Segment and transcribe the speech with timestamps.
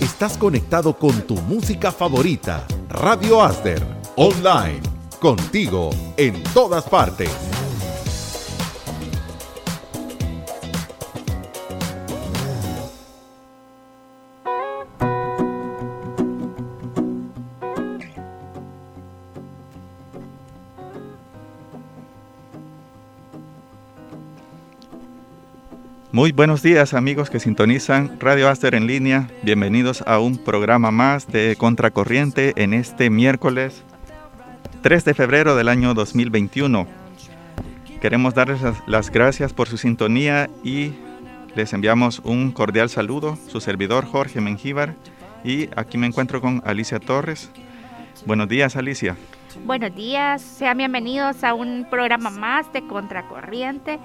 [0.00, 3.84] Estás conectado con tu música favorita, Radio Aster,
[4.14, 4.80] online,
[5.20, 7.57] contigo en todas partes.
[26.18, 29.28] Muy buenos días amigos que sintonizan Radio Aster en línea.
[29.44, 33.84] Bienvenidos a un programa más de Contracorriente en este miércoles
[34.82, 36.88] 3 de febrero del año 2021.
[38.00, 40.90] Queremos darles las gracias por su sintonía y
[41.54, 43.38] les enviamos un cordial saludo.
[43.46, 44.96] Su servidor Jorge Mengíbar
[45.44, 47.48] y aquí me encuentro con Alicia Torres.
[48.26, 49.16] Buenos días Alicia.
[49.64, 54.00] Buenos días, sean bienvenidos a un programa más de Contracorriente.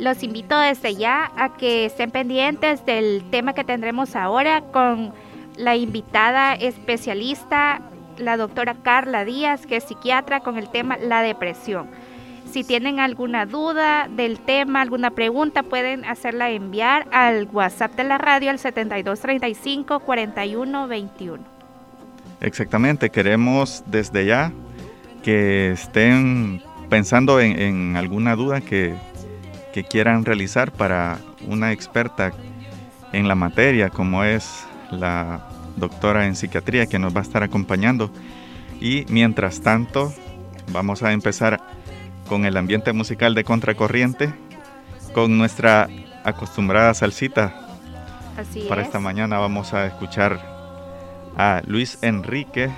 [0.00, 5.12] Los invito desde ya a que estén pendientes del tema que tendremos ahora con
[5.58, 7.82] la invitada especialista,
[8.16, 11.88] la doctora Carla Díaz, que es psiquiatra con el tema la depresión.
[12.50, 18.16] Si tienen alguna duda del tema, alguna pregunta, pueden hacerla enviar al WhatsApp de la
[18.16, 21.44] radio al 7235 4121.
[22.40, 24.50] Exactamente, queremos desde ya
[25.22, 28.94] que estén pensando en, en alguna duda que
[29.72, 32.32] que quieran realizar para una experta
[33.12, 38.10] en la materia como es la doctora en psiquiatría que nos va a estar acompañando.
[38.80, 40.12] Y mientras tanto,
[40.72, 41.60] vamos a empezar
[42.28, 44.32] con el ambiente musical de contracorriente,
[45.12, 45.88] con nuestra
[46.24, 47.66] acostumbrada salsita.
[48.36, 50.40] Así Para esta mañana vamos a escuchar
[51.36, 52.70] a Luis Enrique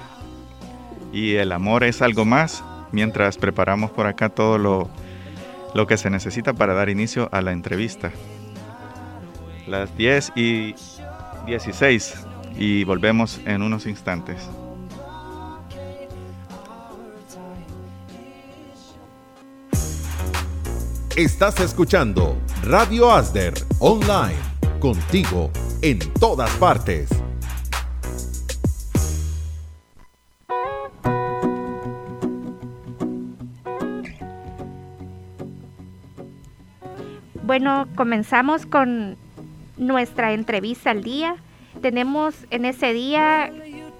[1.13, 4.89] y El amor es algo más, mientras preparamos por acá todo lo
[5.75, 8.13] lo que se necesita para dar inicio a la entrevista.
[9.67, 10.75] Las 10 y
[11.47, 12.15] 16
[12.57, 14.49] y volvemos en unos instantes.
[21.17, 24.39] Estás escuchando Radio Asder Online,
[24.81, 25.51] contigo
[25.83, 27.11] en todas partes.
[37.53, 39.19] Bueno, comenzamos con
[39.77, 41.37] nuestra entrevista al día.
[41.83, 43.53] Tenemos en ese día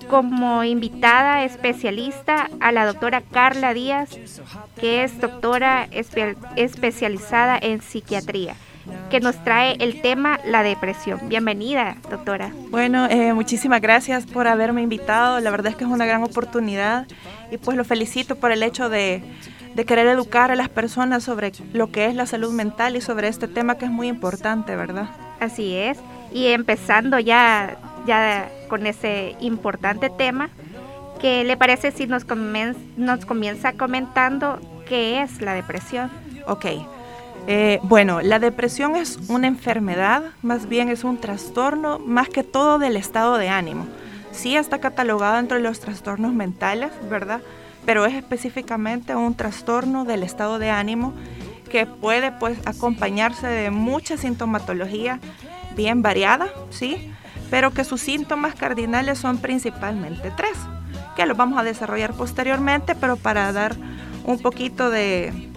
[0.09, 4.09] como invitada especialista a la doctora Carla Díaz,
[4.81, 5.87] que es doctora
[6.57, 8.55] especializada en psiquiatría
[9.11, 11.21] que nos trae el tema la depresión.
[11.29, 12.53] Bienvenida, doctora.
[12.71, 15.41] Bueno, eh, muchísimas gracias por haberme invitado.
[15.41, 17.07] La verdad es que es una gran oportunidad
[17.53, 19.23] y pues lo felicito por el hecho de
[19.75, 23.29] de querer educar a las personas sobre lo que es la salud mental y sobre
[23.29, 25.09] este tema que es muy importante, ¿verdad?
[25.41, 25.99] Así es.
[26.33, 27.77] Y empezando ya,
[28.07, 30.51] ya con ese importante tema,
[31.21, 32.27] ¿qué le parece si nos,
[32.97, 36.11] nos comienza comentando qué es la depresión?
[36.47, 36.67] Ok.
[37.49, 42.79] Eh, bueno, la depresión es una enfermedad, más bien es un trastorno, más que todo
[42.79, 43.87] del estado de ánimo.
[44.33, 47.41] Sí está catalogado entre los trastornos mentales, ¿verdad?
[47.85, 51.13] pero es específicamente un trastorno del estado de ánimo
[51.71, 55.21] que puede pues acompañarse de mucha sintomatología
[55.75, 57.11] bien variada, ¿sí?
[57.51, 60.53] Pero que sus síntomas cardinales son principalmente tres,
[61.17, 63.75] que los vamos a desarrollar posteriormente, pero para dar
[64.25, 65.51] un poquito de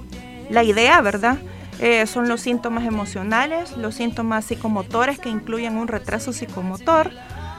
[0.49, 1.37] la idea, ¿verdad?
[1.79, 7.11] Eh, son los síntomas emocionales, los síntomas psicomotores que incluyen un retraso psicomotor,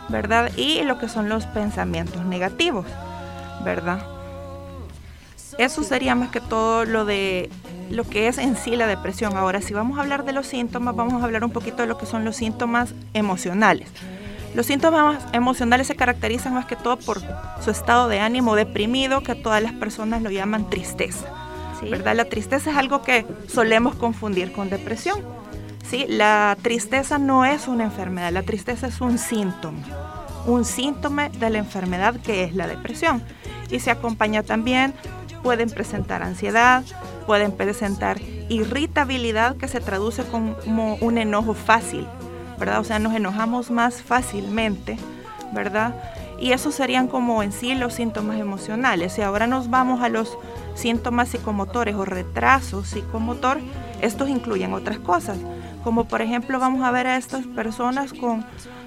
[0.09, 0.51] ¿verdad?
[0.57, 2.87] Y lo que son los pensamientos negativos,
[3.65, 4.01] ¿verdad?
[5.59, 7.49] Eso sería más que todo lo de
[7.91, 9.37] lo que es en sí la depresión.
[9.37, 11.97] Ahora, si vamos a hablar de los síntomas, vamos a hablar un poquito de lo
[11.97, 13.89] que son los síntomas emocionales.
[14.55, 17.21] Los síntomas emocionales se caracterizan más que todo por
[17.61, 21.27] su estado de ánimo deprimido, que todas las personas lo llaman tristeza.
[21.83, 22.17] ¿Verdad?
[22.17, 25.21] La tristeza es algo que solemos confundir con depresión.
[25.89, 26.07] ¿Sí?
[26.09, 31.59] La tristeza no es una enfermedad, la tristeza es un síntoma, un síntoma de la
[31.59, 33.23] enfermedad que es la depresión.
[33.71, 34.95] Y se acompaña también
[35.43, 36.83] pueden presentar ansiedad,
[37.27, 42.07] pueden presentar irritabilidad que se traduce como un enojo fácil,
[42.59, 42.81] ¿verdad?
[42.81, 44.99] O sea, nos enojamos más fácilmente,
[45.53, 45.95] ¿verdad?
[46.41, 49.19] Y esos serían como en sí los síntomas emocionales.
[49.19, 50.37] Y ahora nos vamos a los
[50.77, 53.59] síntomas psicomotores o retraso psicomotor.
[54.01, 55.39] Estos incluyen otras cosas,
[55.83, 58.45] como por ejemplo vamos a ver a estas personas con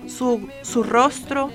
[0.07, 0.47] su,
[0.83, 1.49] rostro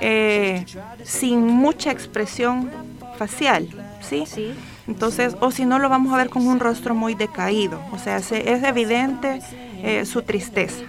[0.00, 0.64] eh,
[1.04, 2.70] sin mucha expresión
[3.18, 3.68] facial,
[4.00, 4.24] ¿sí?
[4.26, 4.54] Sí.
[4.86, 8.16] Entonces, o si no, lo vamos a ver con un rostro muy decaído, o sea,
[8.16, 9.40] es evidente
[9.82, 10.84] eh, su tristeza.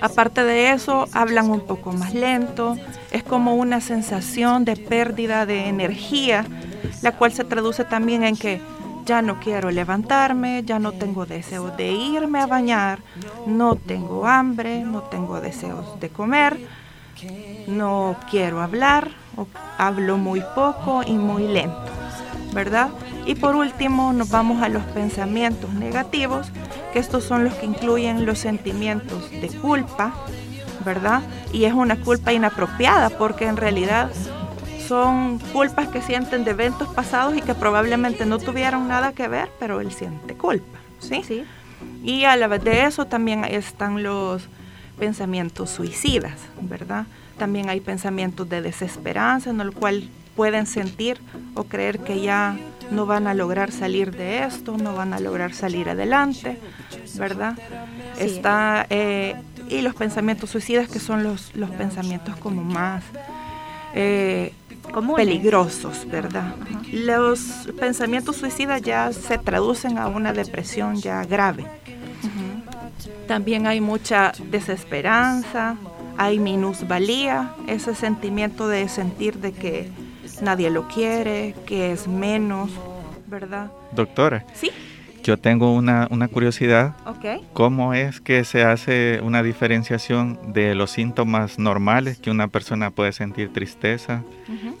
[0.00, 2.76] Aparte de eso, hablan un poco más lento,
[3.10, 6.44] es como una sensación de pérdida de energía,
[7.04, 8.62] la cual se traduce también en que
[9.04, 13.00] ya no quiero levantarme, ya no tengo deseo de irme a bañar,
[13.46, 16.58] no tengo hambre, no tengo deseos de comer,
[17.66, 19.10] no quiero hablar,
[19.76, 21.76] hablo muy poco y muy lento,
[22.54, 22.88] ¿verdad?
[23.26, 26.50] Y por último nos vamos a los pensamientos negativos,
[26.94, 30.14] que estos son los que incluyen los sentimientos de culpa,
[30.86, 31.20] ¿verdad?
[31.52, 34.10] Y es una culpa inapropiada porque en realidad
[34.86, 39.48] son culpas que sienten de eventos pasados y que probablemente no tuvieron nada que ver,
[39.58, 41.22] pero él siente culpa, ¿sí?
[41.26, 41.44] Sí.
[42.02, 44.42] Y a la vez de eso también están los
[44.98, 47.06] pensamientos suicidas, ¿verdad?
[47.38, 51.18] También hay pensamientos de desesperanza en el cual pueden sentir
[51.54, 52.56] o creer que ya
[52.90, 56.58] no van a lograr salir de esto, no van a lograr salir adelante,
[57.16, 57.56] ¿verdad?
[58.18, 59.36] Está, eh,
[59.68, 63.02] y los pensamientos suicidas que son los, los pensamientos como más
[63.94, 64.52] eh,
[65.16, 66.54] peligrosos, ¿verdad?
[66.92, 71.64] Los pensamientos suicidas ya se traducen a una depresión ya grave.
[73.26, 75.76] También hay mucha desesperanza,
[76.18, 79.90] hay minusvalía, ese sentimiento de sentir de que
[80.42, 82.70] nadie lo quiere, que es menos,
[83.26, 83.70] ¿verdad?
[83.92, 84.44] Doctora.
[84.54, 84.70] Sí.
[85.24, 86.94] Yo tengo una, curiosidad.
[87.06, 87.42] Ok.
[87.54, 93.12] ¿Cómo es que se hace una diferenciación de los síntomas normales que una persona puede
[93.12, 94.22] sentir tristeza?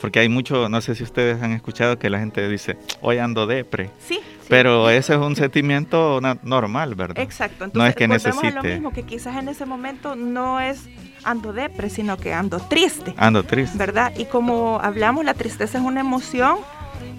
[0.02, 3.46] Porque hay mucho, no sé si ustedes han escuchado que la gente dice, hoy ando
[3.46, 3.88] depre.
[4.06, 4.20] Sí.
[4.50, 7.24] Pero ese es un sentimiento normal, ¿verdad?
[7.24, 7.70] Exacto.
[7.72, 8.50] no es que necesite.
[8.50, 10.90] Lo mismo, que quizás en ese momento no es
[11.24, 13.14] ando depre, sino que ando triste.
[13.16, 13.78] Ando triste.
[13.78, 14.12] ¿Verdad?
[14.18, 16.58] Y como hablamos, la tristeza es una emoción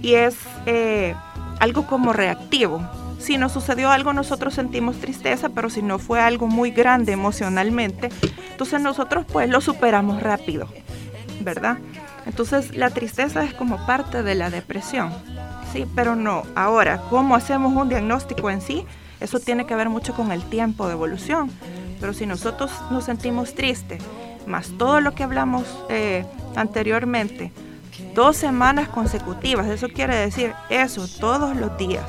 [0.03, 0.37] y es
[0.67, 1.15] eh,
[1.59, 2.87] algo como reactivo
[3.25, 8.09] si nos sucedió algo nosotros sentimos tristeza, pero si no fue algo muy grande emocionalmente,
[8.51, 10.67] entonces nosotros pues lo superamos rápido,
[11.41, 11.79] ¿verdad?
[12.27, 15.11] Entonces la tristeza es como parte de la depresión,
[15.73, 16.43] sí, pero no.
[16.55, 18.85] Ahora, ¿cómo hacemos un diagnóstico en sí?
[19.19, 21.49] Eso tiene que ver mucho con el tiempo de evolución.
[21.99, 24.03] Pero si nosotros nos sentimos tristes,
[24.45, 26.25] más todo lo que hablamos eh,
[26.55, 27.51] anteriormente,
[28.13, 32.05] dos semanas consecutivas, eso quiere decir eso todos los días,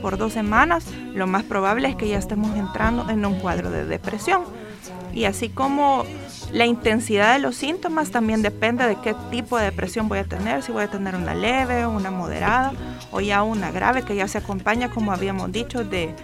[0.00, 3.84] por dos semanas, lo más probable es que ya estemos entrando en un cuadro de
[3.84, 4.42] depresión.
[5.12, 6.04] Y así como
[6.52, 10.62] la intensidad de los síntomas también depende de qué tipo de depresión voy a tener,
[10.62, 12.72] si voy a tener una leve, una moderada
[13.10, 16.14] o ya una grave que ya se acompaña, como habíamos dicho, de,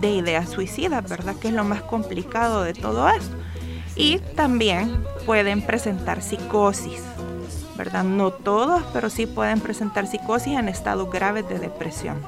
[0.00, 1.34] de ideas suicidas, ¿verdad?
[1.36, 3.36] Que es lo más complicado de todo esto.
[3.96, 7.02] Y también pueden presentar psicosis,
[7.76, 8.04] ¿verdad?
[8.04, 12.22] No todos, pero sí pueden presentar psicosis en estados graves de depresión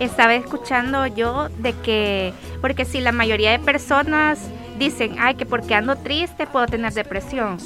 [0.00, 4.40] estaba escuchando yo de que, porque si la mayoría de personas
[4.78, 7.58] dicen, ay, que porque ando triste puedo tener depresión.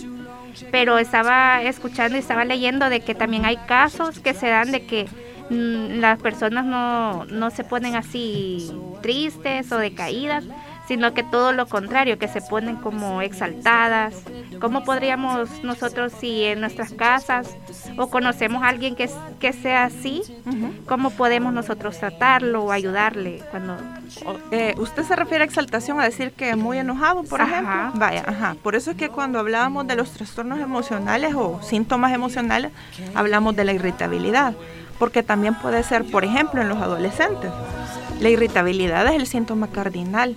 [0.70, 4.86] Pero estaba escuchando y estaba leyendo de que también hay casos que se dan de
[4.86, 5.06] que
[5.50, 8.70] mm, las personas no, no se ponen así
[9.02, 10.44] tristes o decaídas,
[10.92, 14.14] sino que todo lo contrario, que se ponen como exaltadas.
[14.60, 17.48] ¿Cómo podríamos nosotros, si en nuestras casas
[17.96, 19.08] o conocemos a alguien que,
[19.40, 20.22] que sea así,
[20.86, 23.78] cómo podemos nosotros tratarlo o ayudarle cuando...
[24.50, 27.92] Eh, ¿Usted se refiere a exaltación a decir que es muy enojado, por ejemplo?
[27.94, 28.56] Vaya, ajá.
[28.62, 32.70] Por eso es que cuando hablábamos de los trastornos emocionales o síntomas emocionales,
[33.14, 34.52] hablamos de la irritabilidad,
[34.98, 37.50] porque también puede ser, por ejemplo, en los adolescentes.
[38.20, 40.36] La irritabilidad es el síntoma cardinal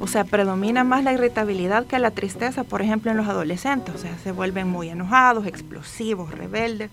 [0.00, 3.94] o sea, predomina más la irritabilidad que la tristeza, por ejemplo, en los adolescentes.
[3.94, 6.90] O sea, se vuelven muy enojados, explosivos, rebeldes.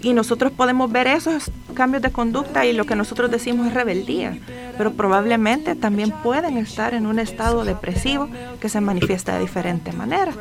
[0.00, 4.36] Y nosotros podemos ver esos cambios de conducta y lo que nosotros decimos es rebeldía.
[4.76, 8.28] Pero probablemente también pueden estar en un estado depresivo
[8.60, 10.32] que se manifiesta de diferente manera.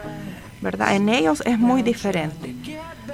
[0.61, 0.95] ¿Verdad?
[0.95, 2.55] En ellos es muy diferente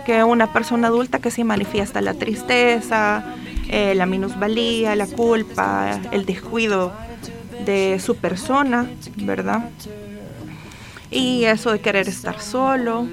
[0.05, 3.23] que una persona adulta que sí manifiesta la tristeza,
[3.69, 6.93] eh, la minusvalía, la culpa, el descuido
[7.65, 9.69] de su persona, ¿verdad?
[11.09, 13.07] Y eso de querer estar solo,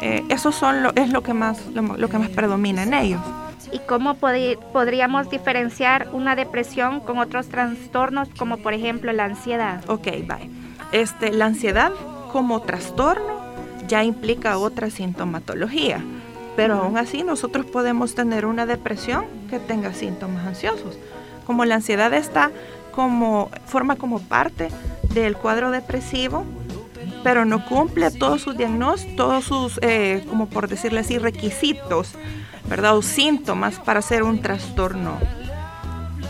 [0.00, 3.20] eh, eso son lo, es lo que, más, lo, que más predomina en ellos.
[3.70, 9.82] ¿Y cómo podríamos diferenciar una depresión con otros trastornos, como por ejemplo la ansiedad?
[9.88, 10.50] Ok, bye.
[10.90, 11.92] Este, la ansiedad
[12.32, 13.40] como trastorno
[13.86, 16.00] ya implica otra sintomatología,
[16.56, 20.98] pero aún así nosotros podemos tener una depresión que tenga síntomas ansiosos.
[21.46, 22.50] Como la ansiedad está
[22.92, 24.68] como, forma como parte
[25.12, 26.44] del cuadro depresivo,
[27.24, 32.12] pero no cumple todos sus diagnósticos, todos sus, eh, como por decirle así, requisitos,
[32.68, 32.96] ¿verdad?
[32.96, 35.18] O síntomas para ser un trastorno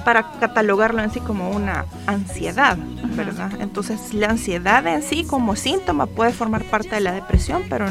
[0.05, 2.77] para catalogarlo en sí como una ansiedad,
[3.17, 3.53] ¿verdad?
[3.61, 7.87] Entonces la ansiedad en sí como síntoma puede formar parte de la depresión, pero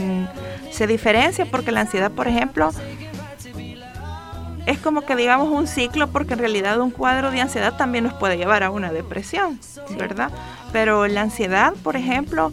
[0.71, 2.71] se diferencia porque la ansiedad, por ejemplo,
[4.65, 8.13] es como que digamos un ciclo porque en realidad un cuadro de ansiedad también nos
[8.13, 9.59] puede llevar a una depresión,
[9.97, 10.31] ¿verdad?
[10.71, 12.51] Pero la ansiedad, por ejemplo,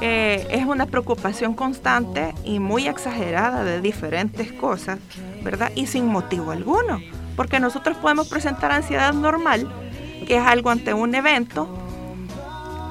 [0.00, 4.98] eh, es una preocupación constante y muy exagerada de diferentes cosas,
[5.42, 5.70] ¿verdad?
[5.74, 7.00] Y sin motivo alguno,
[7.36, 9.70] porque nosotros podemos presentar ansiedad normal,
[10.26, 11.68] que es algo ante un evento,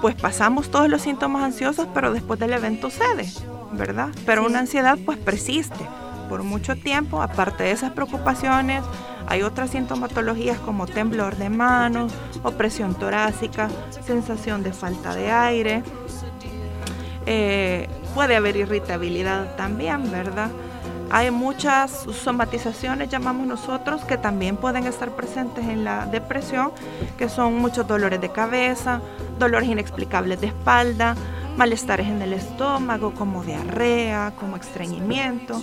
[0.01, 3.29] pues pasamos todos los síntomas ansiosos, pero después del evento cede,
[3.71, 4.09] ¿verdad?
[4.25, 5.85] Pero una ansiedad pues persiste
[6.31, 8.85] por mucho tiempo, aparte de esas preocupaciones,
[9.27, 13.67] hay otras sintomatologías como temblor de manos, opresión torácica,
[14.05, 15.83] sensación de falta de aire.
[17.25, 20.49] Eh, puede haber irritabilidad también, ¿verdad?
[21.09, 26.71] Hay muchas somatizaciones, llamamos nosotros, que también pueden estar presentes en la depresión,
[27.17, 29.01] que son muchos dolores de cabeza,
[29.37, 31.13] dolores inexplicables de espalda,
[31.57, 35.61] malestares en el estómago, como diarrea, como estreñimiento,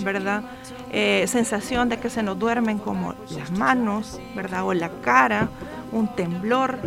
[0.00, 0.42] ¿verdad?
[0.90, 4.64] Eh, sensación de que se nos duermen como las manos, ¿verdad?
[4.64, 5.48] O la cara,
[5.90, 6.78] un temblor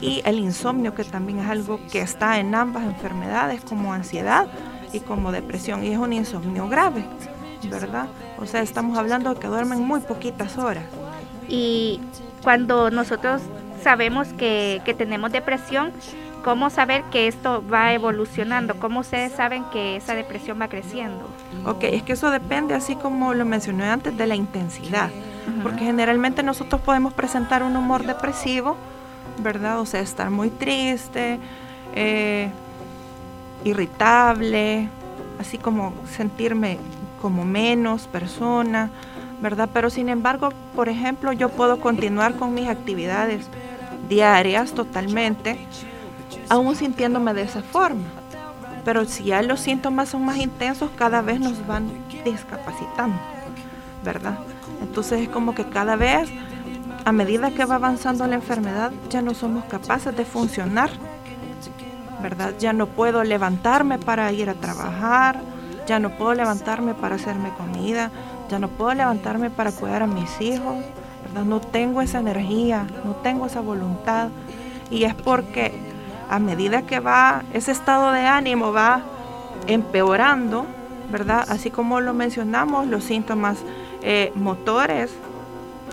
[0.00, 4.46] y el insomnio, que también es algo que está en ambas enfermedades, como ansiedad
[4.92, 7.04] y como depresión, y es un insomnio grave,
[7.70, 8.06] ¿verdad?
[8.38, 10.84] O sea, estamos hablando de que duermen muy poquitas horas.
[11.48, 12.00] Y
[12.42, 13.42] cuando nosotros
[13.82, 15.92] sabemos que, que tenemos depresión,
[16.42, 18.74] ¿Cómo saber que esto va evolucionando?
[18.80, 21.24] ¿Cómo ustedes saben que esa depresión va creciendo?
[21.64, 25.10] Ok, es que eso depende, así como lo mencioné antes, de la intensidad.
[25.62, 28.76] Porque generalmente nosotros podemos presentar un humor depresivo,
[29.38, 29.80] ¿verdad?
[29.80, 31.38] O sea, estar muy triste,
[31.94, 32.50] eh,
[33.64, 34.88] irritable,
[35.38, 36.78] así como sentirme
[37.20, 38.90] como menos persona,
[39.40, 39.68] ¿verdad?
[39.72, 43.46] Pero sin embargo, por ejemplo, yo puedo continuar con mis actividades
[44.08, 45.58] diarias totalmente
[46.52, 48.04] aún sintiéndome de esa forma.
[48.84, 51.90] Pero si ya los síntomas son más intensos, cada vez nos van
[52.26, 53.16] discapacitando,
[54.04, 54.38] ¿verdad?
[54.82, 56.28] Entonces es como que cada vez,
[57.06, 60.90] a medida que va avanzando la enfermedad, ya no somos capaces de funcionar,
[62.20, 62.52] ¿verdad?
[62.58, 65.40] Ya no puedo levantarme para ir a trabajar,
[65.86, 68.10] ya no puedo levantarme para hacerme comida,
[68.50, 70.84] ya no puedo levantarme para cuidar a mis hijos,
[71.24, 71.44] ¿verdad?
[71.44, 74.28] No tengo esa energía, no tengo esa voluntad.
[74.90, 75.91] Y es porque
[76.28, 79.02] a medida que va ese estado de ánimo va
[79.66, 80.66] empeorando,
[81.10, 81.44] ¿verdad?
[81.48, 83.58] Así como lo mencionamos, los síntomas
[84.02, 85.12] eh, motores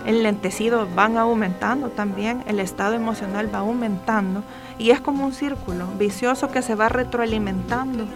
[0.06, 4.42] enlentecidos van aumentando también, el estado emocional va aumentando
[4.78, 8.06] y es como un círculo vicioso que se va retroalimentando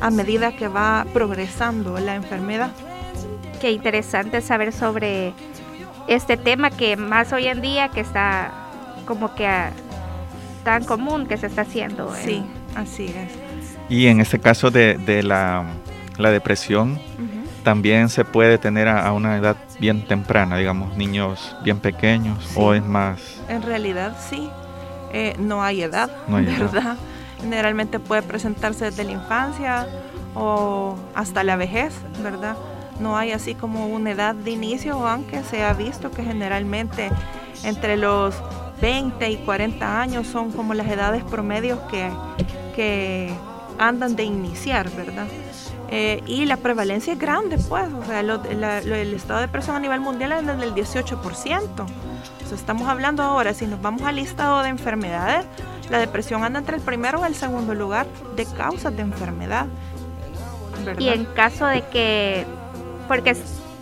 [0.00, 2.70] a medida que va progresando la enfermedad.
[3.60, 5.34] Qué interesante saber sobre
[6.06, 8.52] este tema que más hoy en día que está
[9.04, 9.46] como que
[10.64, 12.14] tan común que se está haciendo.
[12.14, 13.38] Sí, así es.
[13.88, 15.64] Y en este caso de, la,
[16.16, 16.98] depresión,
[17.64, 22.84] también se puede tener a, una edad bien temprana, digamos, niños bien pequeños, o es
[22.84, 23.40] más...
[23.48, 24.48] En realidad sí,
[25.12, 26.96] eh, no hay edad, ¿verdad?
[27.40, 29.86] Generalmente puede presentarse desde la infancia
[30.34, 32.56] o hasta la vejez, ¿verdad?
[33.00, 37.10] No hay así como una edad de inicio, aunque se ha visto que generalmente
[37.64, 38.34] entre los
[38.80, 42.10] 20 y 40 años son como las edades promedios que,
[42.74, 43.32] que
[43.78, 45.26] andan de iniciar, ¿verdad?
[45.92, 50.00] Eh, y la prevalencia es grande, pues, o sea, el estado de depresión a nivel
[50.00, 51.16] mundial es del 18%.
[51.18, 55.46] O sea, estamos hablando ahora, si nos vamos al listado de enfermedades,
[55.90, 58.06] la depresión anda entre el primero y el segundo lugar
[58.36, 59.66] de causas de enfermedad.
[60.98, 62.46] Y en caso de que,
[63.08, 63.36] porque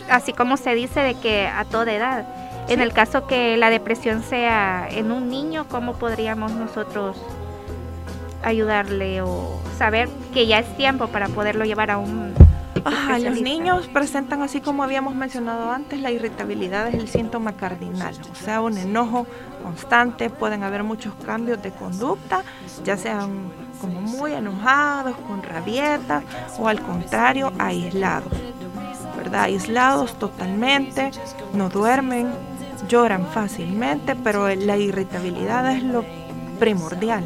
[0.09, 2.25] así como se dice de que a toda edad,
[2.69, 7.17] en el caso que la depresión sea en un niño, ¿cómo podríamos nosotros
[8.43, 12.33] ayudarle o saber que ya es tiempo para poderlo llevar a un...
[13.19, 18.35] los niños presentan, así como habíamos mencionado antes, la irritabilidad es el síntoma cardinal, o
[18.35, 19.25] sea, un enojo
[19.63, 22.43] constante, pueden haber muchos cambios de conducta,
[22.85, 26.23] ya sean como muy enojados, con rabietas
[26.57, 28.31] o al contrario, aislados,
[29.17, 29.43] ¿verdad?
[29.43, 31.11] Aislados totalmente,
[31.53, 32.27] no duermen,
[32.87, 36.03] lloran fácilmente, pero la irritabilidad es lo
[36.59, 37.23] primordial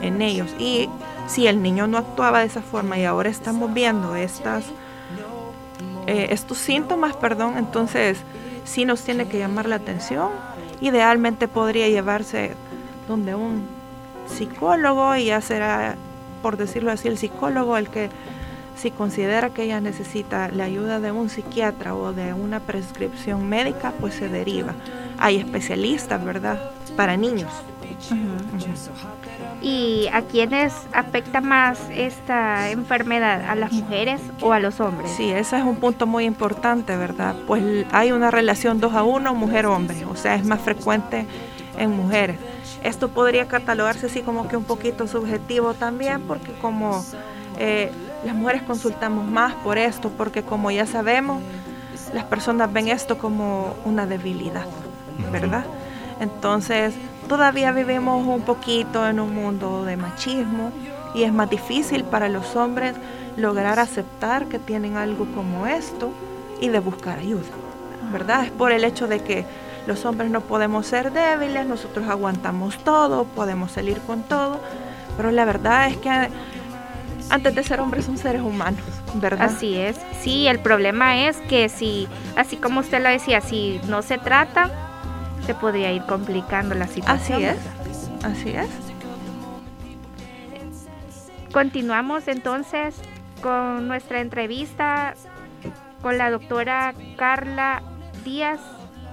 [0.00, 0.54] en ellos.
[0.58, 0.88] Y
[1.26, 4.64] si el niño no actuaba de esa forma y ahora estamos viendo estas,
[6.06, 8.18] eh, estos síntomas, perdón, entonces
[8.64, 10.30] sí nos tiene que llamar la atención.
[10.80, 12.52] Idealmente podría llevarse
[13.08, 13.66] donde un
[14.26, 15.96] psicólogo y ya será,
[16.42, 18.10] por decirlo así, el psicólogo el que
[18.78, 23.92] si considera que ella necesita la ayuda de un psiquiatra o de una prescripción médica,
[24.00, 24.74] pues se deriva.
[25.18, 26.70] hay especialistas, ¿verdad?
[26.96, 27.50] Para niños.
[29.60, 33.44] ¿Y a quiénes afecta más esta enfermedad?
[33.48, 35.10] ¿A las mujeres o a los hombres?
[35.10, 37.34] Sí, ese es un punto muy importante, ¿verdad?
[37.46, 41.26] Pues hay una relación 2 a 1 mujer-hombre, o sea, es más frecuente
[41.76, 42.38] en mujeres.
[42.84, 47.04] Esto podría catalogarse así como que un poquito subjetivo también, porque como
[47.58, 47.90] eh,
[48.24, 51.42] las mujeres consultamos más por esto, porque como ya sabemos,
[52.12, 54.66] las personas ven esto como una debilidad,
[55.30, 55.64] ¿verdad?
[56.20, 56.94] Entonces,
[57.28, 60.72] todavía vivimos un poquito en un mundo de machismo
[61.14, 62.94] y es más difícil para los hombres
[63.36, 66.10] lograr aceptar que tienen algo como esto
[66.60, 67.46] y de buscar ayuda,
[68.12, 68.46] ¿verdad?
[68.46, 69.46] Es por el hecho de que
[69.86, 74.60] los hombres no podemos ser débiles, nosotros aguantamos todo, podemos salir con todo,
[75.16, 76.10] pero la verdad es que
[77.30, 78.80] antes de ser hombres son seres humanos,
[79.14, 79.46] ¿verdad?
[79.46, 79.96] Así es.
[80.20, 84.70] Sí, el problema es que si, así como usted lo decía, si no se trata,
[85.46, 87.44] se podría ir complicando la situación.
[87.44, 88.68] Así es, así es.
[91.52, 92.94] Continuamos entonces
[93.40, 95.14] con nuestra entrevista
[96.02, 97.82] con la doctora Carla
[98.24, 98.60] Díaz,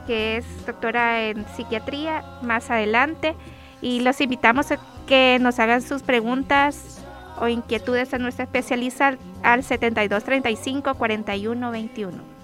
[0.06, 3.36] que es doctora en psiquiatría, más adelante.
[3.82, 6.95] Y los invitamos a que nos hagan sus preguntas
[7.40, 12.36] o inquietudes a nuestra especialista al 7235 4121.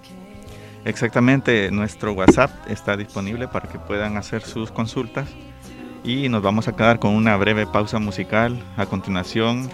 [0.83, 5.29] Exactamente, nuestro WhatsApp está disponible para que puedan hacer sus consultas
[6.03, 8.59] y nos vamos a quedar con una breve pausa musical.
[8.77, 9.69] A continuación,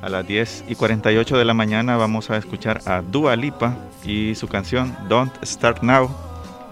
[0.00, 4.34] a las 10 y 48 de la mañana vamos a escuchar a Dua Lipa y
[4.36, 6.08] su canción Don't Start Now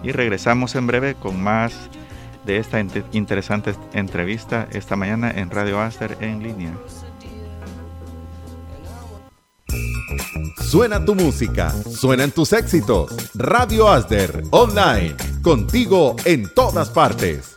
[0.03, 1.89] y regresamos en breve con más
[2.45, 2.79] de esta
[3.11, 6.71] interesante entrevista esta mañana en Radio Aster en línea.
[10.69, 13.11] Suena tu música, suenan tus éxitos.
[13.35, 17.55] Radio Asder, online, contigo en todas partes.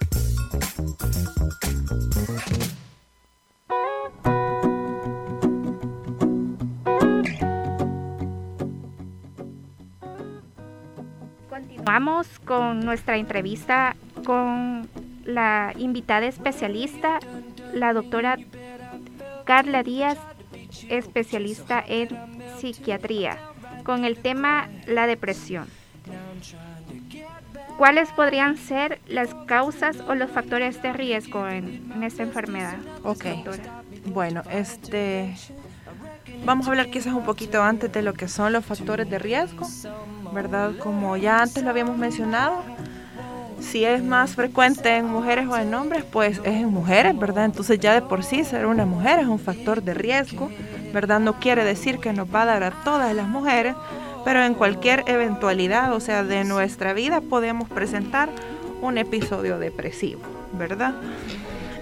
[11.49, 14.89] Continuamos con nuestra entrevista con
[15.25, 17.19] la invitada especialista,
[17.75, 18.39] la doctora
[19.45, 20.17] Carla Díaz
[20.91, 22.09] especialista en
[22.59, 23.39] psiquiatría,
[23.85, 25.67] con el tema la depresión.
[27.79, 32.77] ¿Cuáles podrían ser las causas o los factores de riesgo en, esta enfermedad?
[33.05, 33.25] Ok.
[34.05, 35.35] Bueno, este
[36.45, 39.67] vamos a hablar quizás un poquito antes de lo que son los factores de riesgo,
[40.33, 40.73] ¿verdad?
[40.79, 42.63] Como ya antes lo habíamos mencionado,
[43.61, 47.45] si es más frecuente en mujeres o en hombres, pues es en mujeres, ¿verdad?
[47.45, 50.51] Entonces ya de por sí ser una mujer es un factor de riesgo,
[50.93, 51.21] ¿verdad?
[51.21, 53.75] No quiere decir que nos va a dar a todas las mujeres,
[54.25, 58.29] pero en cualquier eventualidad, o sea, de nuestra vida podemos presentar
[58.83, 60.21] un episodio depresivo,
[60.53, 60.95] ¿verdad?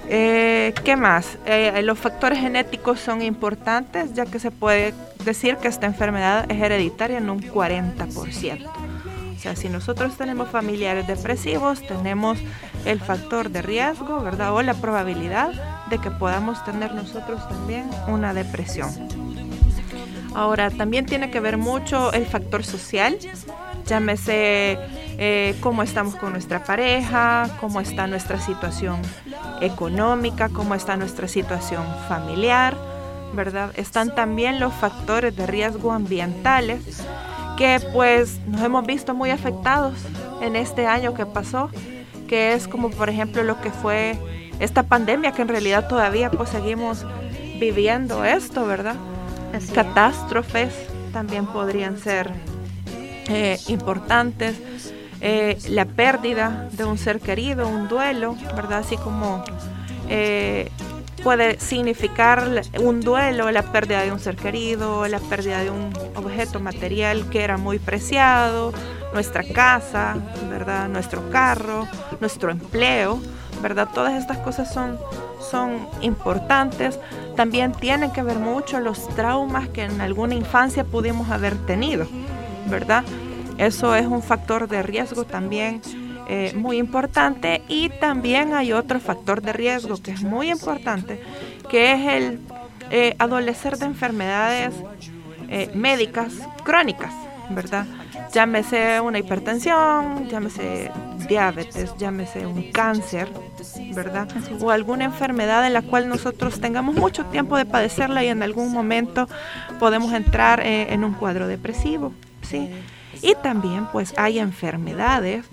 [0.08, 1.38] Eh, ¿Qué más?
[1.44, 4.94] Eh, los factores genéticos son importantes, ya que se puede
[5.24, 8.87] decir que esta enfermedad es hereditaria en un 40%.
[9.38, 12.40] O sea, si nosotros tenemos familiares depresivos, tenemos
[12.84, 14.52] el factor de riesgo, ¿verdad?
[14.52, 15.52] O la probabilidad
[15.90, 18.90] de que podamos tener nosotros también una depresión.
[20.34, 23.16] Ahora, también tiene que ver mucho el factor social,
[23.86, 24.76] llámese
[25.18, 29.00] eh, cómo estamos con nuestra pareja, cómo está nuestra situación
[29.60, 32.76] económica, cómo está nuestra situación familiar,
[33.34, 33.70] ¿verdad?
[33.76, 37.04] Están también los factores de riesgo ambientales
[37.58, 39.94] que pues nos hemos visto muy afectados
[40.40, 41.70] en este año que pasó,
[42.28, 44.16] que es como por ejemplo lo que fue
[44.60, 47.04] esta pandemia, que en realidad todavía pues seguimos
[47.58, 48.94] viviendo esto, ¿verdad?
[49.74, 50.72] Catástrofes
[51.12, 52.30] también podrían ser
[53.28, 58.78] eh, importantes, eh, la pérdida de un ser querido, un duelo, ¿verdad?
[58.78, 59.42] Así como
[60.08, 60.70] eh,
[61.28, 62.48] puede significar
[62.80, 67.44] un duelo, la pérdida de un ser querido, la pérdida de un objeto material que
[67.44, 68.72] era muy preciado,
[69.12, 70.16] nuestra casa,
[70.48, 70.88] ¿verdad?
[70.88, 71.86] Nuestro carro,
[72.20, 73.20] nuestro empleo,
[73.60, 73.88] ¿verdad?
[73.92, 74.98] Todas estas cosas son,
[75.38, 76.98] son importantes.
[77.36, 82.06] También tienen que ver mucho los traumas que en alguna infancia pudimos haber tenido,
[82.70, 83.04] ¿verdad?
[83.58, 85.82] Eso es un factor de riesgo también
[86.30, 91.22] eh, muy importante y también hay otro factor de riesgo que es muy importante,
[91.70, 92.40] que es el
[92.90, 94.74] eh, adolecer de enfermedades
[95.48, 97.14] eh, médicas crónicas,
[97.48, 97.86] ¿verdad?
[98.30, 100.90] Llámese una hipertensión, llámese
[101.26, 103.30] diabetes, llámese un cáncer,
[103.94, 104.28] ¿verdad?
[104.60, 108.70] O alguna enfermedad en la cual nosotros tengamos mucho tiempo de padecerla y en algún
[108.70, 109.28] momento
[109.78, 112.12] podemos entrar en un cuadro depresivo,
[112.42, 112.68] ¿sí?
[113.22, 115.44] Y también pues hay enfermedades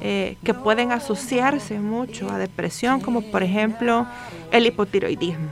[0.00, 4.06] eh, que pueden asociarse mucho a depresión, como por ejemplo
[4.50, 5.48] el hipotiroidismo,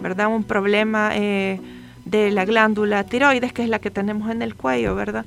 [0.00, 0.28] ¿verdad?
[0.28, 1.60] Un problema eh,
[2.04, 5.24] de la glándula tiroides, que es la que tenemos en el cuello, ¿verdad?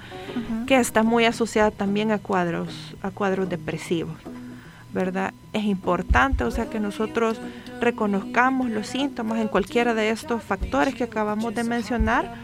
[0.68, 4.16] Que está muy asociada también a cuadros, a cuadros depresivos.
[4.94, 5.34] ¿verdad?
[5.54, 7.40] Es importante, o sea, que nosotros
[7.82, 12.36] reconozcamos los síntomas en cualquiera de estos factores que acabamos de mencionar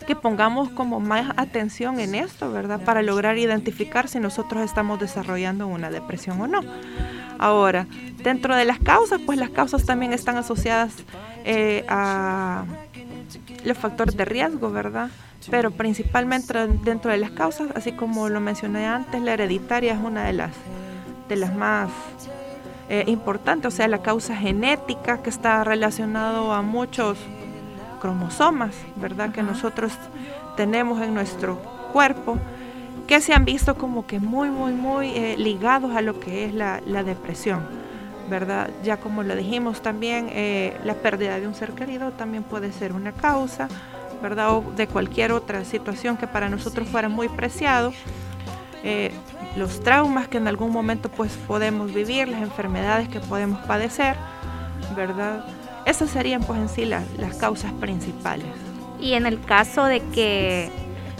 [0.00, 2.80] que pongamos como más atención en esto, ¿verdad?
[2.80, 6.60] Para lograr identificar si nosotros estamos desarrollando una depresión o no.
[7.38, 7.86] Ahora,
[8.22, 10.92] dentro de las causas, pues las causas también están asociadas
[11.44, 12.64] eh, a
[13.64, 15.10] los factores de riesgo, ¿verdad?
[15.50, 20.24] Pero principalmente dentro de las causas, así como lo mencioné antes, la hereditaria es una
[20.24, 20.52] de las
[21.28, 21.90] de las más
[22.88, 27.16] eh, importantes, o sea, la causa genética que está relacionado a muchos
[28.02, 29.30] cromosomas, ¿verdad?
[29.30, 29.92] Que nosotros
[30.56, 31.56] tenemos en nuestro
[31.92, 32.36] cuerpo,
[33.06, 36.52] que se han visto como que muy, muy, muy eh, ligados a lo que es
[36.52, 37.60] la, depresión,
[38.28, 38.70] ¿verdad?
[38.82, 42.92] Ya como lo dijimos también, eh, la pérdida de un ser querido también puede ser
[42.92, 43.68] una causa,
[44.20, 44.50] ¿verdad?
[44.50, 47.92] O de cualquier otra situación que para nosotros fuera muy preciado
[49.56, 54.16] los traumas que en algún momento pues podemos vivir, las enfermedades que podemos padecer,
[54.96, 55.44] ¿verdad?
[55.84, 58.46] Esas serían pues en sí las causas principales.
[59.00, 60.70] Y en el caso de que,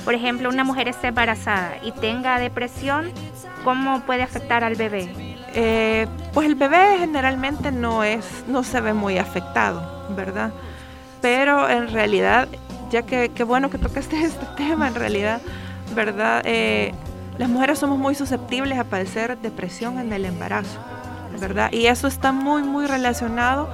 [0.05, 3.11] por ejemplo, una mujer esté embarazada y tenga depresión,
[3.65, 5.09] ¿cómo puede afectar al bebé?
[5.55, 10.53] Eh, pues el bebé generalmente no es, no se ve muy afectado, ¿verdad?
[11.21, 12.49] Pero en realidad,
[12.91, 15.41] ya que qué bueno que tocaste este tema, en realidad,
[15.95, 16.43] ¿verdad?
[16.45, 16.95] Eh,
[17.37, 20.79] las mujeres somos muy susceptibles a padecer depresión en el embarazo,
[21.41, 21.73] ¿verdad?
[21.73, 23.69] Y eso está muy, muy relacionado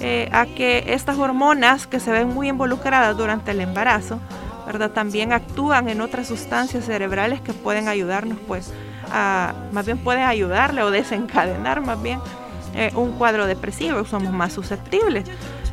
[0.00, 4.20] eh, a que estas hormonas que se ven muy involucradas durante el embarazo,
[4.66, 4.90] ¿verdad?
[4.90, 8.72] También actúan en otras sustancias cerebrales que pueden ayudarnos, pues,
[9.12, 12.20] a, más bien pueden ayudarle o desencadenar más bien
[12.74, 15.24] eh, un cuadro depresivo, somos más susceptibles.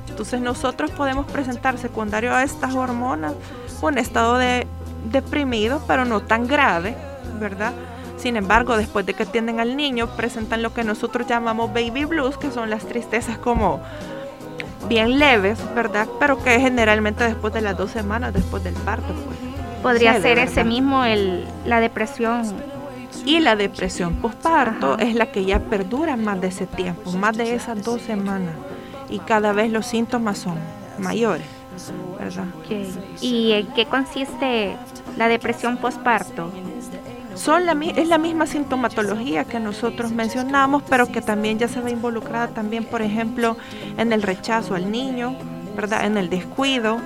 [0.10, 3.34] Entonces nosotros podemos presentar secundario a estas hormonas
[3.81, 4.67] un estado de
[5.05, 6.95] deprimido, pero no tan grave,
[7.39, 7.73] ¿verdad?
[8.21, 12.38] Sin embargo, después de que atienden al niño, presentan lo que nosotros llamamos baby blues,
[12.38, 13.79] que son las tristezas como
[14.88, 16.07] bien leves, ¿verdad?
[16.19, 19.39] Pero que generalmente después de las dos semanas, después del parto, pues.
[19.81, 22.43] Podría ser ese mismo el, la depresión.
[23.25, 27.55] Y la depresión postparto es la que ya perdura más de ese tiempo, más de
[27.55, 28.53] esas dos semanas.
[29.10, 30.57] Y cada vez los síntomas son
[30.99, 31.47] mayores,
[32.19, 32.45] ¿verdad?
[33.19, 34.77] ¿Y en qué consiste
[35.17, 36.51] la depresión postparto?
[37.36, 41.91] Son la, es la misma sintomatología que nosotros mencionamos, pero que también ya se ve
[41.91, 43.58] involucrada también, por ejemplo,
[43.98, 45.36] en el rechazo al niño,
[45.76, 46.06] ¿verdad?
[46.06, 47.00] En el descuido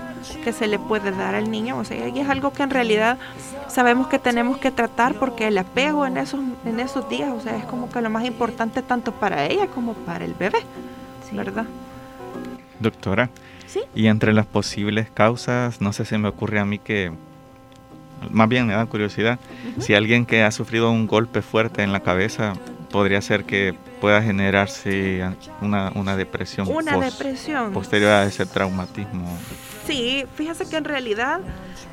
[0.43, 1.77] que se le puede dar al niño.
[1.77, 3.17] O sea, y es algo que en realidad
[3.67, 7.55] sabemos que tenemos que tratar porque el apego en esos, en esos días, o sea,
[7.57, 10.59] es como que lo más importante tanto para ella como para el bebé,
[11.31, 11.65] ¿verdad?
[12.79, 13.29] Doctora,
[13.67, 13.81] ¿Sí?
[13.93, 17.11] y entre las posibles causas, no sé si me ocurre a mí que
[18.29, 19.39] más bien me da curiosidad,
[19.79, 22.53] si alguien que ha sufrido un golpe fuerte en la cabeza
[22.91, 25.23] podría ser que pueda generarse
[25.61, 29.27] una, una depresión, una depresión posterior a ese traumatismo.
[29.85, 31.41] Sí, fíjese que en realidad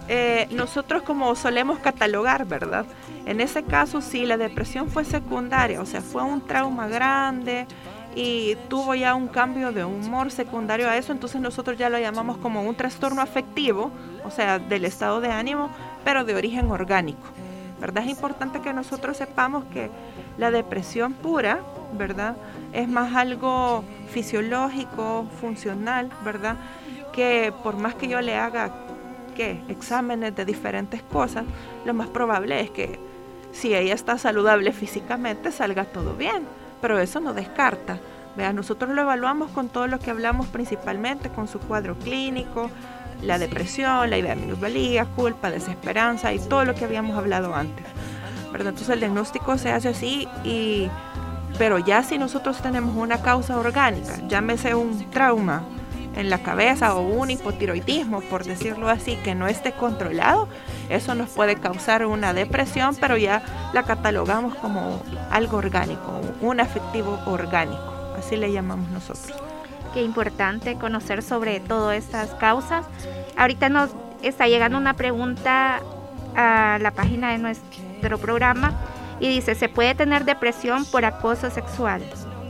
[0.09, 2.87] eh, nosotros como solemos catalogar, ¿verdad?
[3.27, 7.67] En ese caso sí, la depresión fue secundaria, o sea, fue un trauma grande,
[8.15, 12.37] y tuvo ya un cambio de humor secundario a eso, entonces nosotros ya lo llamamos
[12.39, 13.91] como un trastorno afectivo,
[14.25, 15.71] o sea, del estado de ánimo,
[16.05, 17.27] pero de origen orgánico.
[17.81, 18.05] ¿Verdad?
[18.05, 19.91] Es importante que nosotros sepamos que
[20.39, 21.61] la depresión pura,
[21.95, 22.37] ¿verdad?
[22.73, 26.57] Es más algo fisiológico, funcional, ¿verdad?
[27.13, 28.73] Que por más que yo le haga
[29.35, 29.61] ¿qué?
[29.69, 31.45] exámenes de diferentes cosas,
[31.85, 33.01] lo más probable es que
[33.51, 36.47] si ella está saludable físicamente salga todo bien
[36.83, 37.99] pero eso no descarta.
[38.37, 42.71] Vea, nosotros lo evaluamos con todo lo que hablamos principalmente, con su cuadro clínico,
[43.23, 47.87] la depresión, la idea de minusvalía, culpa, desesperanza y todo lo que habíamos hablado antes.
[48.53, 48.69] ¿verdad?
[48.69, 50.89] Entonces el diagnóstico se hace así y
[51.59, 55.65] pero ya si nosotros tenemos una causa orgánica, llámese un trauma
[56.17, 60.49] en la cabeza o un hipotiroidismo, por decirlo así, que no esté controlado,
[60.89, 67.19] eso nos puede causar una depresión, pero ya la catalogamos como algo orgánico, un afectivo
[67.27, 69.52] orgánico, así le llamamos nosotros.
[69.95, 72.87] Qué importante conocer sobre todas estas causas.
[73.37, 73.91] Ahorita nos
[74.23, 75.81] está llegando una pregunta
[76.35, 78.73] a la página de nuestro programa
[79.21, 82.03] y dice, ¿se puede tener depresión por acoso sexual?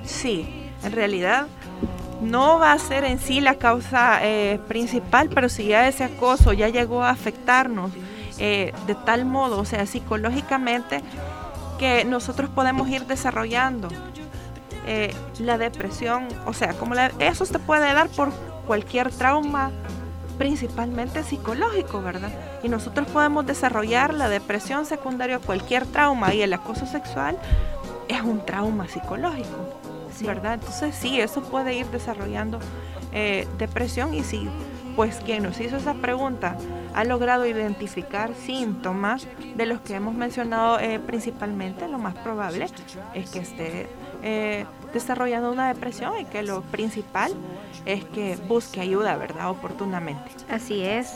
[0.05, 1.47] Sí, en realidad
[2.21, 6.53] no va a ser en sí la causa eh, principal, pero si ya ese acoso
[6.53, 7.91] ya llegó a afectarnos
[8.39, 11.03] eh, de tal modo, o sea, psicológicamente,
[11.79, 13.89] que nosotros podemos ir desarrollando
[14.87, 18.33] eh, la depresión, o sea, como eso se puede dar por
[18.67, 19.71] cualquier trauma,
[20.39, 22.31] principalmente psicológico, ¿verdad?
[22.63, 27.39] Y nosotros podemos desarrollar la depresión secundaria a cualquier trauma y el acoso sexual
[28.09, 29.81] es un trauma psicológico,
[30.23, 30.55] ¿verdad?
[30.55, 32.59] Entonces sí, eso puede ir desarrollando
[33.13, 34.49] eh, depresión y si
[34.97, 36.57] pues quien nos hizo esa pregunta
[36.95, 42.67] ha logrado identificar síntomas de los que hemos mencionado eh, principalmente, lo más probable
[43.15, 43.89] es que esté
[44.23, 47.33] eh, desarrollando una depresión y que lo principal
[47.87, 49.51] es que busque ayuda, ¿verdad?
[49.51, 50.31] Oportunamente.
[50.49, 51.15] Así es,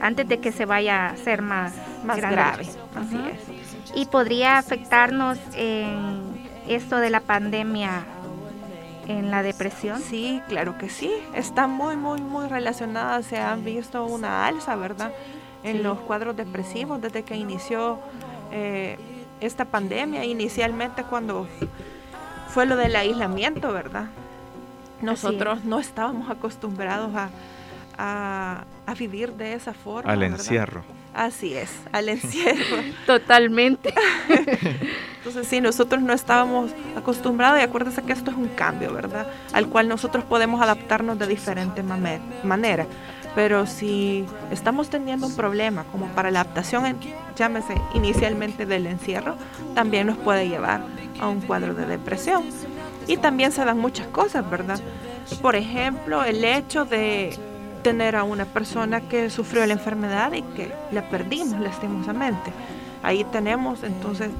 [0.00, 1.74] antes de que se vaya a ser más,
[2.04, 2.68] más grave.
[2.94, 3.94] Así es.
[3.94, 8.04] Y podría afectarnos en esto de la pandemia
[9.08, 10.00] en la depresión?
[10.00, 11.12] Sí, claro que sí.
[11.34, 13.22] Está muy, muy, muy relacionada.
[13.22, 15.12] Se han visto una alza, ¿verdad?
[15.64, 17.98] En los cuadros depresivos desde que inició
[18.52, 18.98] eh,
[19.40, 20.24] esta pandemia.
[20.24, 21.48] Inicialmente cuando
[22.52, 24.06] fue lo del aislamiento, ¿verdad?
[25.00, 30.12] Nosotros no estábamos acostumbrados a, a, vivir de esa forma.
[30.12, 30.84] Al encierro.
[31.14, 32.76] Así es, al encierro.
[33.06, 33.92] Totalmente.
[35.18, 39.26] Entonces sí, nosotros no estábamos acostumbrados y acuérdese que esto es un cambio, ¿verdad?
[39.52, 42.86] Al cual nosotros podemos adaptarnos de diferente manera.
[43.34, 46.98] Pero si estamos teniendo un problema como para la adaptación,
[47.36, 49.36] llámese inicialmente del encierro,
[49.74, 50.84] también nos puede llevar
[51.20, 52.44] a un cuadro de depresión.
[53.06, 54.80] Y también se dan muchas cosas, ¿verdad?
[55.40, 57.36] Por ejemplo, el hecho de
[57.82, 62.52] tener a una persona que sufrió la enfermedad y que la perdimos lastimosamente.
[63.02, 64.30] Ahí tenemos entonces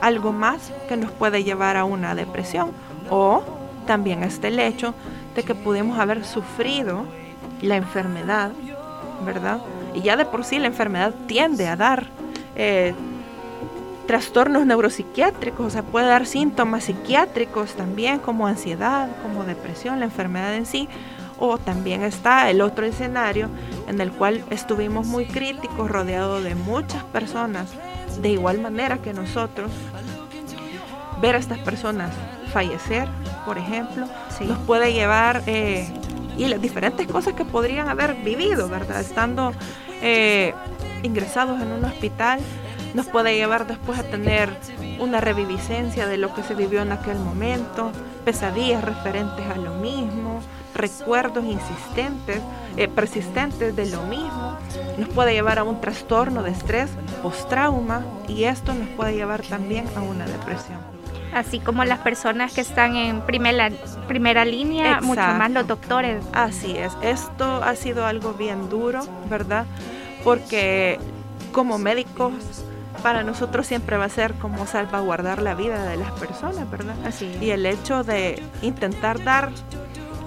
[0.00, 2.70] algo más que nos puede llevar a una depresión.
[3.10, 3.42] O
[3.86, 4.94] también está el hecho
[5.34, 7.04] de que pudimos haber sufrido
[7.62, 8.52] la enfermedad,
[9.24, 9.60] ¿verdad?
[9.94, 12.06] Y ya de por sí la enfermedad tiende a dar
[12.56, 12.94] eh,
[14.06, 20.54] trastornos neuropsiquiátricos, o sea, puede dar síntomas psiquiátricos también, como ansiedad, como depresión, la enfermedad
[20.54, 20.88] en sí.
[21.38, 23.48] O también está el otro escenario
[23.88, 27.72] en el cual estuvimos muy críticos, rodeados de muchas personas,
[28.20, 29.70] de igual manera que nosotros.
[31.20, 32.12] Ver a estas personas
[32.52, 33.08] fallecer,
[33.44, 34.06] por ejemplo,
[34.40, 35.88] nos puede llevar eh,
[36.36, 39.00] y las diferentes cosas que podrían haber vivido, ¿verdad?
[39.00, 39.52] Estando
[40.00, 40.54] eh,
[41.02, 42.40] ingresados en un hospital,
[42.94, 44.50] nos puede llevar después a tener
[44.98, 47.90] una reviviscencia de lo que se vivió en aquel momento,
[48.24, 50.40] pesadillas referentes a lo mismo,
[50.74, 52.40] recuerdos insistentes,
[52.76, 54.56] eh, persistentes de lo mismo,
[54.98, 56.90] nos puede llevar a un trastorno de estrés
[57.22, 61.01] post-trauma y esto nos puede llevar también a una depresión.
[61.32, 63.70] Así como las personas que están en primera,
[64.06, 66.24] primera línea, mucho más los doctores.
[66.32, 69.66] Así es, esto ha sido algo bien duro, ¿verdad?
[70.24, 70.98] Porque
[71.52, 72.32] como médicos
[73.02, 76.94] para nosotros siempre va a ser como salvaguardar la vida de las personas, ¿verdad?
[77.04, 77.30] Así.
[77.40, 79.50] Y el hecho de intentar dar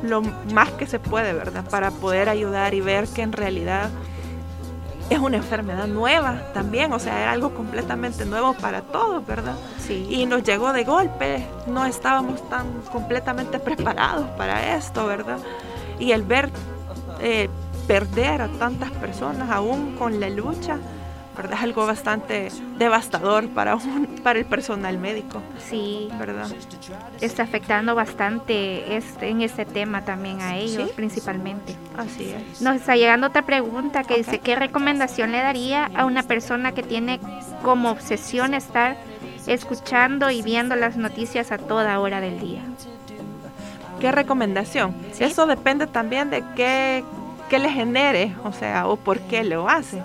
[0.04, 0.22] lo
[0.54, 1.64] más que se puede, ¿verdad?
[1.70, 3.90] Para poder ayudar y ver que en realidad
[5.10, 9.56] es una enfermedad nueva también, o sea, era algo completamente nuevo para todos, ¿verdad?
[9.80, 10.08] Sí.
[10.10, 15.38] Y nos llegó de golpe, no estábamos tan completamente preparados para esto, ¿verdad?
[16.00, 16.50] Y el ver
[17.22, 17.50] eh,
[17.88, 20.80] perder a tantas personas aún con la lucha,
[21.36, 21.58] ¿verdad?
[21.58, 25.42] Es algo bastante devastador para, un, para el personal médico.
[25.58, 26.48] Sí, ¿verdad?
[27.22, 31.76] Está afectando bastante este, en este tema también a ellos, principalmente.
[31.98, 32.62] Así es.
[32.62, 36.84] Nos está llegando otra pregunta que dice, ¿qué recomendación le daría a una persona que
[36.84, 37.20] tiene
[37.64, 38.98] como obsesión estar
[39.48, 42.62] escuchando y viendo las noticias a toda hora del día?
[44.00, 44.96] ¿Qué recomendación?
[45.20, 47.04] Eso depende también de qué,
[47.50, 50.04] qué le genere, o sea, o por qué lo hace,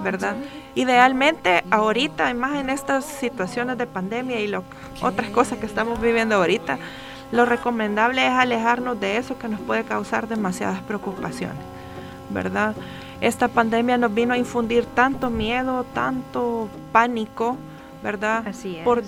[0.00, 0.36] ¿verdad?
[0.74, 4.64] Idealmente, ahorita, más en estas situaciones de pandemia y lo,
[5.02, 6.78] otras cosas que estamos viviendo ahorita,
[7.30, 11.62] lo recomendable es alejarnos de eso que nos puede causar demasiadas preocupaciones,
[12.30, 12.74] ¿verdad?
[13.20, 17.56] Esta pandemia nos vino a infundir tanto miedo, tanto pánico,
[18.02, 18.46] ¿verdad?
[18.46, 18.84] Así es.
[18.84, 19.02] Por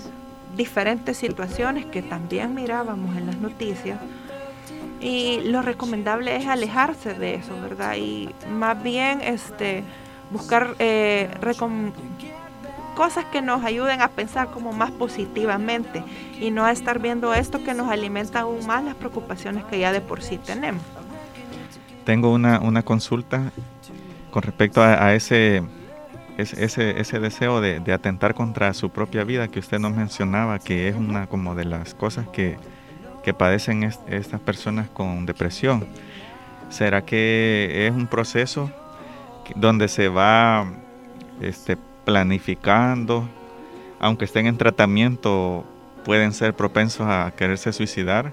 [0.55, 3.99] diferentes situaciones que también mirábamos en las noticias.
[5.01, 7.95] Y lo recomendable es alejarse de eso, ¿verdad?
[7.97, 9.83] Y más bien, este,
[10.31, 11.29] buscar eh,
[12.95, 16.03] cosas que nos ayuden a pensar como más positivamente
[16.39, 19.91] y no a estar viendo esto que nos alimenta aún más las preocupaciones que ya
[19.91, 20.81] de por sí tenemos.
[22.05, 23.51] Tengo una, una consulta
[24.31, 25.63] con respecto a, ese,
[26.37, 30.89] ese, ese deseo de, de, atentar contra su propia vida que usted nos mencionaba, que
[30.89, 32.57] es una como de las cosas que,
[33.23, 35.87] que padecen estas personas con depresión.
[36.69, 38.69] ¿Será que es un proceso
[39.55, 40.65] donde se va
[41.41, 43.27] este, planificando,
[43.99, 45.65] aunque estén en tratamiento,
[46.03, 48.31] pueden ser propensos a quererse suicidar?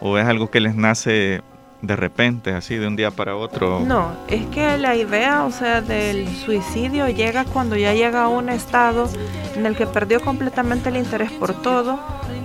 [0.00, 1.42] ¿O es algo que les nace
[1.86, 3.80] de repente, así de un día para otro?
[3.80, 8.48] No, es que la idea, o sea, del suicidio llega cuando ya llega a un
[8.48, 9.08] estado
[9.54, 11.98] en el que perdió completamente el interés por todo,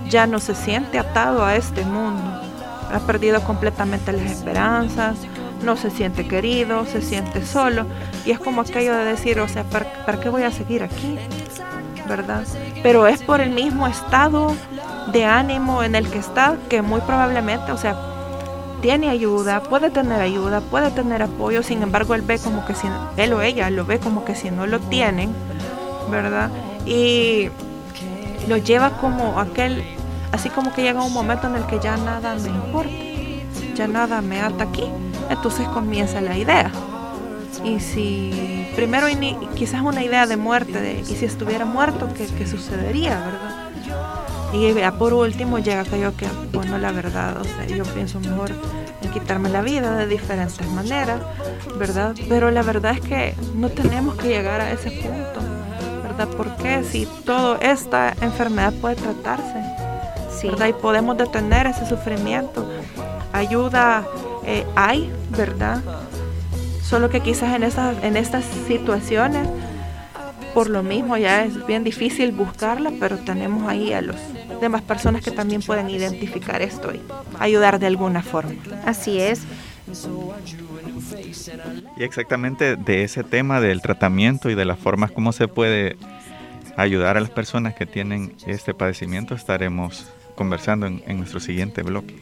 [0.09, 2.41] ya no se siente atado a este mundo,
[2.91, 5.17] ha perdido completamente las esperanzas,
[5.63, 7.86] no se siente querido, se siente solo
[8.26, 11.17] y es como aquello de decir, o sea, ¿para, qué voy a seguir aquí?
[12.08, 12.43] ¿Verdad?
[12.82, 14.56] Pero es por el mismo estado
[15.12, 17.95] de ánimo en el que está que muy probablemente, o sea,
[18.82, 22.88] tiene ayuda, puede tener ayuda, puede tener apoyo, sin embargo él ve como que si
[23.17, 25.34] él o ella lo ve como que si no lo tienen,
[26.10, 26.50] ¿verdad?
[26.86, 27.50] Y
[28.48, 29.84] lo lleva como aquel,
[30.32, 32.91] así como que llega un momento en el que ya nada me importa,
[33.76, 34.86] ya nada me ata aquí,
[35.29, 36.71] entonces comienza la idea.
[37.63, 39.07] Y si primero
[39.55, 43.69] quizás una idea de muerte, de, y si estuviera muerto, ¿qué, qué sucedería, verdad?
[44.53, 48.51] Y ya por último llega aquello que, bueno, la verdad, o sea, yo pienso mejor
[49.01, 51.21] en quitarme la vida de diferentes maneras,
[51.77, 52.15] ¿verdad?
[52.27, 55.39] Pero la verdad es que no tenemos que llegar a ese punto,
[56.01, 56.27] ¿verdad?
[56.35, 59.61] Porque si toda esta enfermedad puede tratarse,
[60.43, 60.67] ¿verdad?
[60.67, 62.67] Y podemos detener ese sufrimiento.
[63.33, 64.07] Ayuda
[64.45, 65.82] eh, hay, ¿verdad?
[66.82, 69.47] Solo que quizás en, esas, en estas situaciones,
[70.54, 74.15] por lo mismo ya es bien difícil buscarla, pero tenemos ahí a los
[74.60, 77.02] demás personas que también pueden identificar esto y
[77.39, 78.56] ayudar de alguna forma.
[78.86, 79.43] Así es.
[81.97, 85.97] Y exactamente de ese tema del tratamiento y de las formas como se puede
[86.75, 92.15] ayudar a las personas que tienen este padecimiento estaremos conversando en, en nuestro siguiente bloque.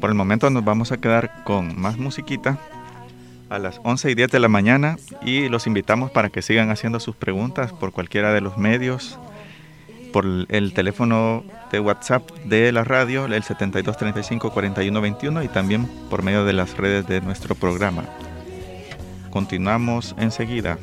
[0.00, 2.58] Por el momento nos vamos a quedar con más musiquita
[3.48, 7.00] a las 11 y 10 de la mañana y los invitamos para que sigan haciendo
[7.00, 9.18] sus preguntas por cualquiera de los medios
[10.12, 16.54] por el teléfono de WhatsApp de la radio, el 7235-4121 y también por medio de
[16.54, 18.04] las redes de nuestro programa.
[19.30, 20.78] Continuamos enseguida.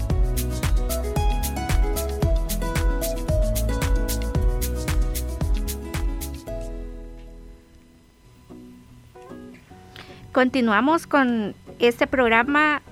[10.31, 12.83] Continuamos con este programa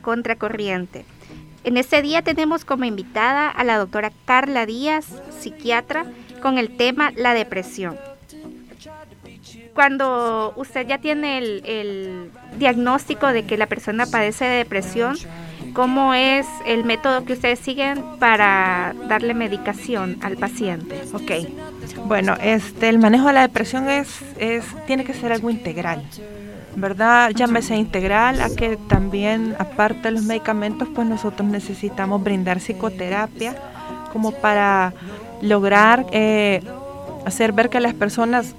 [0.00, 1.04] Contracorriente.
[1.64, 5.06] En este día tenemos como invitada a la doctora Carla Díaz,
[5.40, 6.06] psiquiatra,
[6.46, 7.96] con el tema la depresión.
[9.74, 15.16] Cuando usted ya tiene el, diagnóstico de que la persona padece de depresión,
[15.72, 21.02] ¿cómo es el método que ustedes siguen para darle medicación al paciente?
[21.12, 21.32] Ok,
[22.04, 24.08] bueno, este, el manejo de la depresión es,
[24.86, 26.04] tiene que ser algo integral.
[26.76, 27.32] ¿verdad?
[27.34, 33.56] Llámese integral, a que también, aparte de los medicamentos, pues nosotros necesitamos brindar psicoterapia
[34.12, 34.92] como para
[35.42, 36.62] lograr eh,
[37.24, 38.54] hacer ver que las personas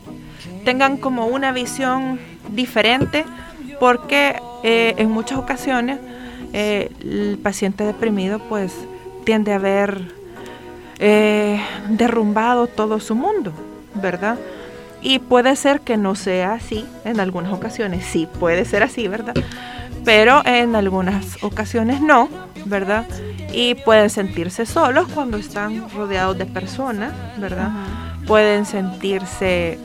[0.65, 3.25] tengan como una visión diferente,
[3.79, 5.99] porque eh, en muchas ocasiones
[6.53, 8.73] eh, el paciente deprimido pues
[9.23, 10.15] tiende a ver
[11.89, 13.53] derrumbado todo su mundo,
[13.93, 14.39] ¿verdad?
[15.03, 19.35] Y puede ser que no sea así en algunas ocasiones, sí, puede ser así, ¿verdad?
[20.07, 22.29] Pero en algunas ocasiones no,
[22.63, 23.05] ¿verdad?
[23.51, 27.71] Y pueden sentirse solos cuando están rodeados de personas, ¿verdad?
[28.25, 29.77] Pueden sentirse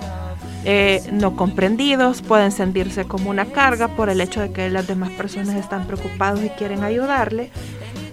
[0.65, 5.11] eh, no comprendidos, pueden sentirse como una carga por el hecho de que las demás
[5.11, 7.51] personas están preocupados y quieren ayudarle,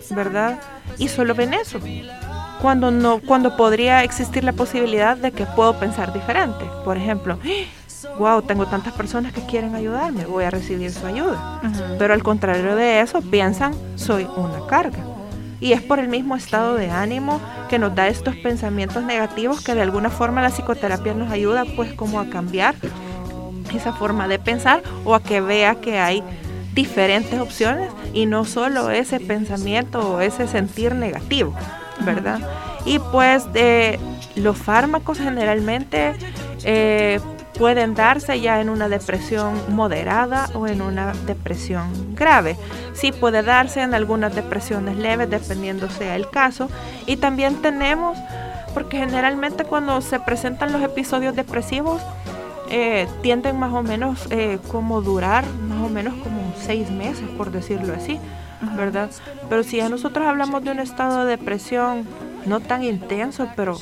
[0.09, 0.59] ¿verdad?
[0.97, 1.79] Y solo ven eso
[2.59, 6.65] cuando no cuando podría existir la posibilidad de que puedo pensar diferente.
[6.83, 7.37] Por ejemplo,
[8.19, 11.61] wow, tengo tantas personas que quieren ayudarme, voy a recibir su ayuda.
[11.97, 14.99] Pero al contrario de eso, piensan, soy una carga.
[15.59, 19.75] Y es por el mismo estado de ánimo que nos da estos pensamientos negativos que
[19.75, 22.75] de alguna forma la psicoterapia nos ayuda pues como a cambiar
[23.73, 26.23] esa forma de pensar o a que vea que hay
[26.73, 31.53] diferentes opciones y no solo ese pensamiento o ese sentir negativo.
[32.01, 32.39] ¿verdad?
[32.85, 33.99] Y pues de
[34.35, 36.15] los fármacos generalmente
[36.63, 37.19] eh,
[37.59, 42.55] pueden darse ya en una depresión moderada o en una depresión grave.
[42.93, 46.69] Sí puede darse en algunas depresiones leves dependiendo sea el caso.
[47.05, 48.17] Y también tenemos,
[48.73, 52.01] porque generalmente cuando se presentan los episodios depresivos,
[52.69, 57.51] eh, tienden más o menos eh, como durar más o menos como seis meses, por
[57.51, 58.19] decirlo así,
[58.77, 59.09] ¿verdad?
[59.49, 62.07] Pero si ya nosotros hablamos de un estado de depresión
[62.45, 63.77] no tan intenso, pero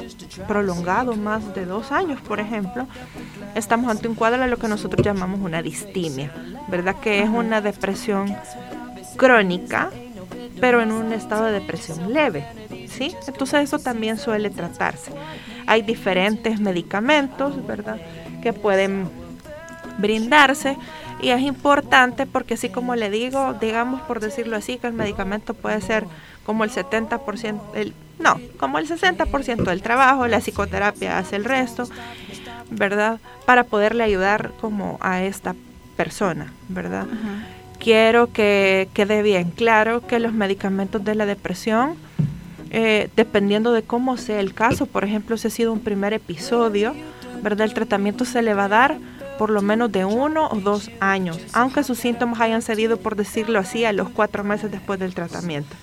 [0.48, 2.88] prolongado, más de dos años, por ejemplo,
[3.56, 6.32] estamos ante un cuadro de lo que nosotros llamamos una distimia,
[6.68, 6.96] ¿verdad?
[7.02, 8.36] Que es una depresión
[9.16, 9.90] crónica,
[10.60, 12.46] pero en un estado de depresión leve,
[12.88, 13.16] ¿sí?
[13.28, 15.12] Entonces eso también suele tratarse.
[15.66, 18.00] Hay diferentes medicamentos, ¿verdad?
[18.42, 19.10] Que pueden
[19.98, 20.78] brindarse
[21.22, 25.54] y es importante porque así como le digo, digamos por decirlo así, que el medicamento
[25.54, 26.06] puede ser
[26.48, 31.84] como el 70%, el, no, como el 60% del trabajo, la psicoterapia hace el resto,
[32.72, 33.20] ¿verdad?
[33.46, 35.56] Para poderle ayudar como a esta
[35.98, 37.06] persona, ¿verdad?
[37.80, 41.96] Quiero que quede bien claro que los medicamentos de la depresión,
[42.70, 46.96] eh, dependiendo de cómo sea el caso, por ejemplo, si ha sido un primer episodio,
[47.44, 47.68] ¿verdad?
[47.68, 48.98] El tratamiento se le va a dar
[49.38, 53.60] por lo menos de uno o dos años, aunque sus síntomas hayan cedido, por decirlo
[53.60, 55.76] así, a los cuatro meses después del tratamiento.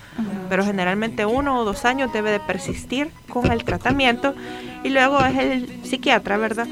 [0.49, 4.35] Pero generalmente uno o dos años debe de persistir con el tratamiento
[4.83, 6.67] y luego es el psiquiatra, ¿verdad?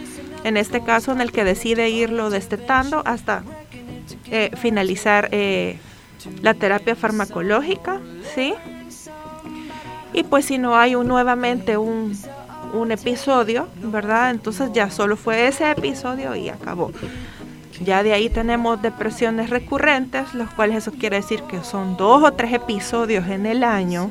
[0.44, 3.44] En este caso en el que decide irlo destetando hasta
[4.30, 5.78] eh, finalizar eh,
[6.42, 8.00] la terapia farmacológica,
[8.34, 8.54] ¿sí?
[10.12, 12.16] Y pues si no hay un, nuevamente un,
[12.72, 14.30] un episodio, ¿verdad?
[14.30, 16.92] Entonces ya solo fue ese episodio y acabó.
[17.84, 22.32] Ya de ahí tenemos depresiones recurrentes, los cuales eso quiere decir que son dos o
[22.32, 24.10] tres episodios en el año,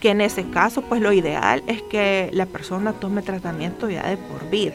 [0.00, 4.16] que en ese caso pues lo ideal es que la persona tome tratamiento ya de
[4.16, 4.74] por vida.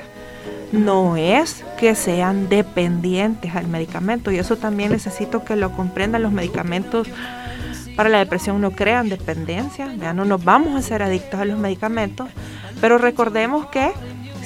[0.72, 6.32] No es que sean dependientes al medicamento y eso también necesito que lo comprendan los
[6.32, 7.08] medicamentos
[7.98, 11.58] para la depresión no crean dependencia, ya no nos vamos a ser adictos a los
[11.58, 12.30] medicamentos,
[12.80, 13.92] pero recordemos que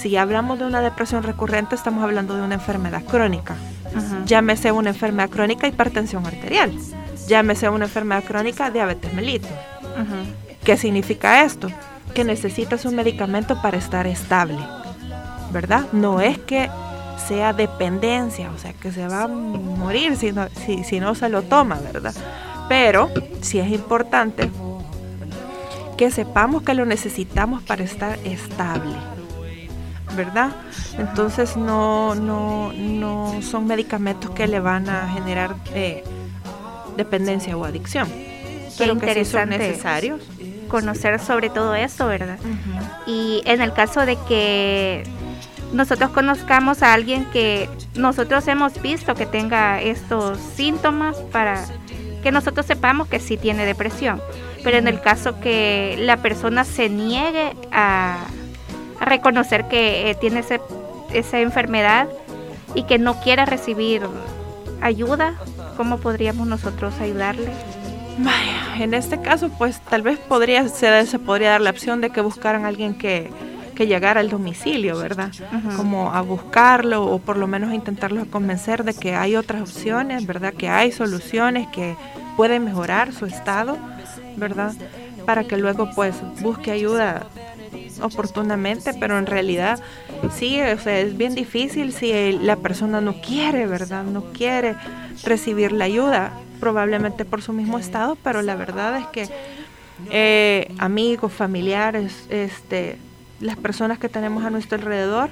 [0.02, 3.56] si hablamos de una depresión recurrente, estamos hablando de una enfermedad crónica.
[4.26, 6.76] Llámese una enfermedad crónica hipertensión arterial.
[7.28, 9.52] Llámese una enfermedad crónica diabetes mellitus.
[10.64, 11.70] ¿Qué significa esto?
[12.16, 14.58] Que necesitas un medicamento para estar estable,
[15.52, 15.86] ¿verdad?
[15.92, 16.70] No es que
[17.28, 21.30] sea dependencia, o sea, que se va a morir si no, si, si no se
[21.30, 22.16] lo toma, ¿verdad?
[22.68, 23.10] Pero
[23.42, 24.50] sí es importante
[25.96, 28.96] que sepamos que lo necesitamos para estar estable,
[30.16, 30.52] ¿verdad?
[30.98, 36.04] Entonces no, no, no son medicamentos que le van a generar eh,
[36.98, 38.10] dependencia o adicción.
[38.78, 40.22] pero que son necesarios.
[40.68, 42.40] Conocer sobre todo eso, ¿verdad?
[43.06, 45.04] Y en el caso de que
[45.74, 51.66] nosotros conozcamos a alguien que nosotros hemos visto que tenga estos síntomas para
[52.24, 54.22] que nosotros sepamos que sí tiene depresión
[54.64, 58.26] pero en el caso que la persona se niegue a,
[59.06, 60.44] reconocer que eh, tiene
[61.14, 62.08] esa enfermedad
[62.76, 64.04] y que no quiera recibir
[64.82, 65.36] ayuda,
[65.78, 67.52] ¿cómo podríamos nosotros ayudarle?
[68.80, 72.22] en este caso, pues tal vez podría se, se podría dar la opción de que
[72.22, 73.32] buscaran a alguien que,
[73.74, 75.32] que llegara al domicilio, ¿verdad?
[75.78, 80.54] Como a buscarlo o por lo menos intentarlo convencer de que hay otras opciones, ¿verdad?
[80.54, 81.96] Que hay soluciones que
[82.36, 83.78] pueden mejorar su estado
[84.36, 84.74] ¿verdad?
[85.26, 87.28] Para que luego pues busque ayuda
[88.02, 89.80] oportunamente, pero en realidad
[90.34, 94.04] sí, o sea, es bien difícil si la persona no quiere, ¿verdad?
[94.04, 94.76] No quiere
[95.24, 99.30] recibir la ayuda, probablemente por su mismo estado, pero la verdad es que
[100.10, 102.98] eh, amigos, familiares, este,
[103.40, 105.30] las personas que tenemos a nuestro alrededor,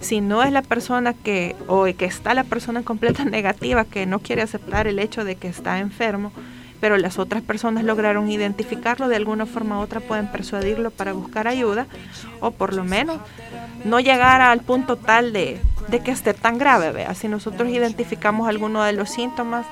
[0.00, 4.06] si no es la persona que, o que está la persona en completa negativa, que
[4.06, 6.32] no quiere aceptar el hecho de que está enfermo,
[6.80, 11.48] pero las otras personas lograron identificarlo, de alguna forma u otra pueden persuadirlo para buscar
[11.48, 11.86] ayuda
[12.40, 13.18] o por lo menos
[13.84, 15.60] no llegar al punto tal de,
[16.04, 16.92] que esté tan grave.
[16.92, 17.14] ¿vea?
[17.14, 19.66] Si nosotros identificamos alguno de los síntomas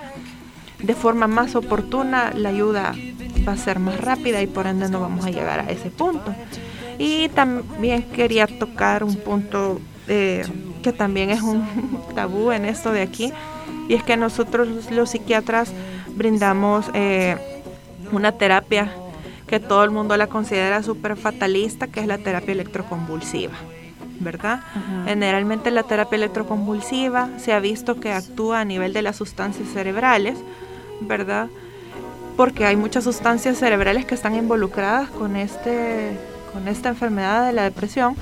[0.79, 2.95] de forma más oportuna, la ayuda
[3.47, 6.35] va a ser más rápida y por ende no vamos a llegar a ese punto.
[6.99, 10.45] Y también quería tocar un punto eh,
[10.83, 11.67] que también es un
[12.15, 13.33] tabú en esto de aquí,
[13.89, 15.73] y es que nosotros los psiquiatras
[16.15, 17.37] brindamos eh,
[18.13, 18.93] una terapia
[19.47, 23.55] que todo el mundo la considera súper fatalista, que es la terapia electroconvulsiva,
[24.21, 24.61] ¿verdad?
[25.05, 30.39] Generalmente la terapia electroconvulsiva se ha visto que actúa a nivel de las sustancias cerebrales,
[31.01, 31.49] ¿verdad?
[32.37, 36.19] Porque hay muchas sustancias cerebrales que están involucradas con, este,
[36.53, 38.17] con esta enfermedad de la depresión.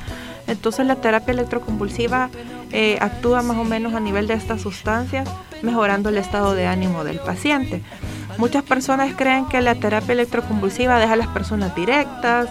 [0.48, 2.30] Entonces la terapia electroconvulsiva
[2.72, 5.28] eh, actúa más o menos a nivel de estas sustancias
[5.62, 7.82] mejorando el estado de ánimo del paciente.
[8.38, 12.48] Muchas personas creen que la terapia electroconvulsiva deja a las personas directas,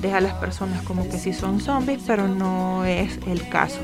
[0.00, 3.78] deja a las personas como que si son zombies, pero no es el caso.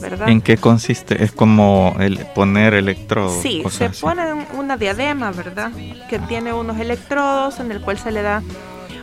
[0.00, 0.28] ¿verdad?
[0.28, 1.22] ¿En qué consiste?
[1.22, 3.40] ¿Es como el poner electrodos?
[3.40, 4.22] Sí, se pone
[4.58, 5.70] una diadema, ¿verdad?
[6.10, 8.42] Que tiene unos electrodos en el cual se le da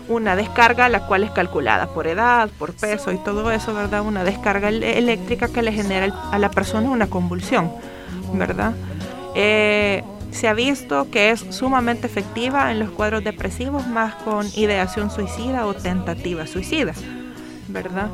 [0.10, 4.02] una descarga, la cual es calculada por edad, por peso y todo eso, ¿verdad?
[4.02, 7.72] Una descarga eléctrica que le genera a la persona una convulsión,
[8.34, 8.74] ¿verdad?
[9.42, 15.10] Eh, se ha visto que es sumamente efectiva en los cuadros depresivos, más con ideación
[15.10, 16.94] suicida o tentativa suicida,
[17.70, 18.10] ¿verdad?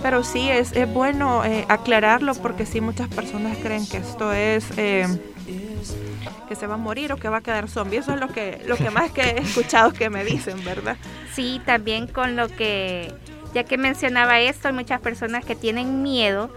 [0.00, 4.66] Pero sí es, es bueno eh, aclararlo porque sí muchas personas creen que esto es
[4.76, 5.08] eh,
[6.48, 7.98] que se va a morir o que va a quedar zombie.
[7.98, 10.96] Eso es lo que, lo que más que he escuchado que me dicen, ¿verdad?
[11.34, 13.12] Sí, también con lo que,
[13.52, 16.50] ya que mencionaba esto, hay muchas personas que tienen miedo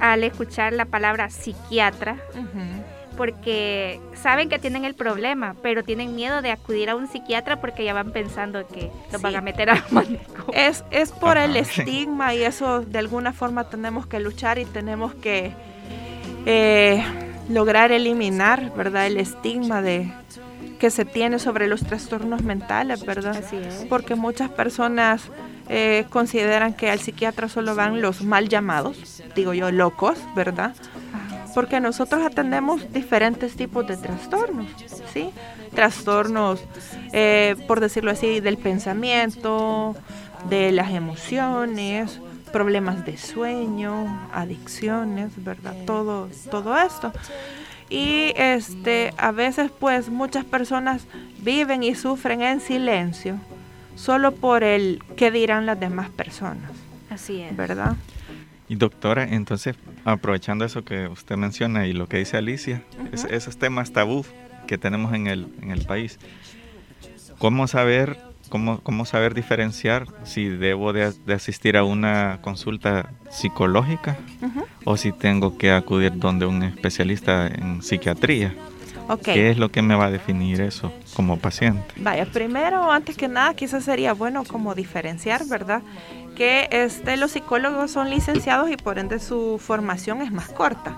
[0.00, 2.16] al escuchar la palabra psiquiatra
[3.20, 7.84] porque saben que tienen el problema, pero tienen miedo de acudir a un psiquiatra porque
[7.84, 10.54] ya van pensando que los van a meter a manicomio.
[10.54, 15.12] Es, es por el estigma y eso de alguna forma tenemos que luchar y tenemos
[15.16, 15.52] que
[16.46, 17.04] eh,
[17.50, 19.06] lograr eliminar, ¿verdad?
[19.06, 20.10] El estigma de
[20.78, 23.36] que se tiene sobre los trastornos mentales, ¿verdad?
[23.36, 23.84] Así es.
[23.90, 25.24] Porque muchas personas
[25.68, 30.74] eh, consideran que al psiquiatra solo van los mal llamados, digo yo, locos, ¿verdad?
[31.54, 34.68] Porque nosotros atendemos diferentes tipos de trastornos,
[35.12, 35.30] ¿sí?
[35.74, 36.60] Trastornos,
[37.12, 39.96] eh, por decirlo así, del pensamiento,
[40.48, 42.20] de las emociones,
[42.52, 45.74] problemas de sueño, adicciones, ¿verdad?
[45.86, 47.12] Todo, todo esto.
[47.88, 51.06] Y este, a veces pues muchas personas
[51.40, 53.40] viven y sufren en silencio
[53.96, 56.70] solo por el que dirán las demás personas.
[57.10, 57.56] Así es.
[57.56, 57.96] ¿Verdad?
[58.70, 62.84] Y doctora, entonces, aprovechando eso que usted menciona y lo que dice Alicia,
[63.28, 64.24] esos temas tabú
[64.68, 66.20] que tenemos en el, en el país,
[67.38, 68.16] ¿cómo saber,
[68.48, 74.16] cómo, cómo saber diferenciar si debo de, asistir a una consulta psicológica
[74.84, 78.54] o si tengo que acudir donde un especialista en psiquiatría?
[79.24, 81.92] ¿Qué es lo que me va a definir eso como paciente?
[81.96, 85.82] Vaya, primero, antes que nada, quizás sería bueno como diferenciar, ¿verdad?
[86.40, 90.96] Que este, los psicólogos son licenciados y por ende su formación es más corta,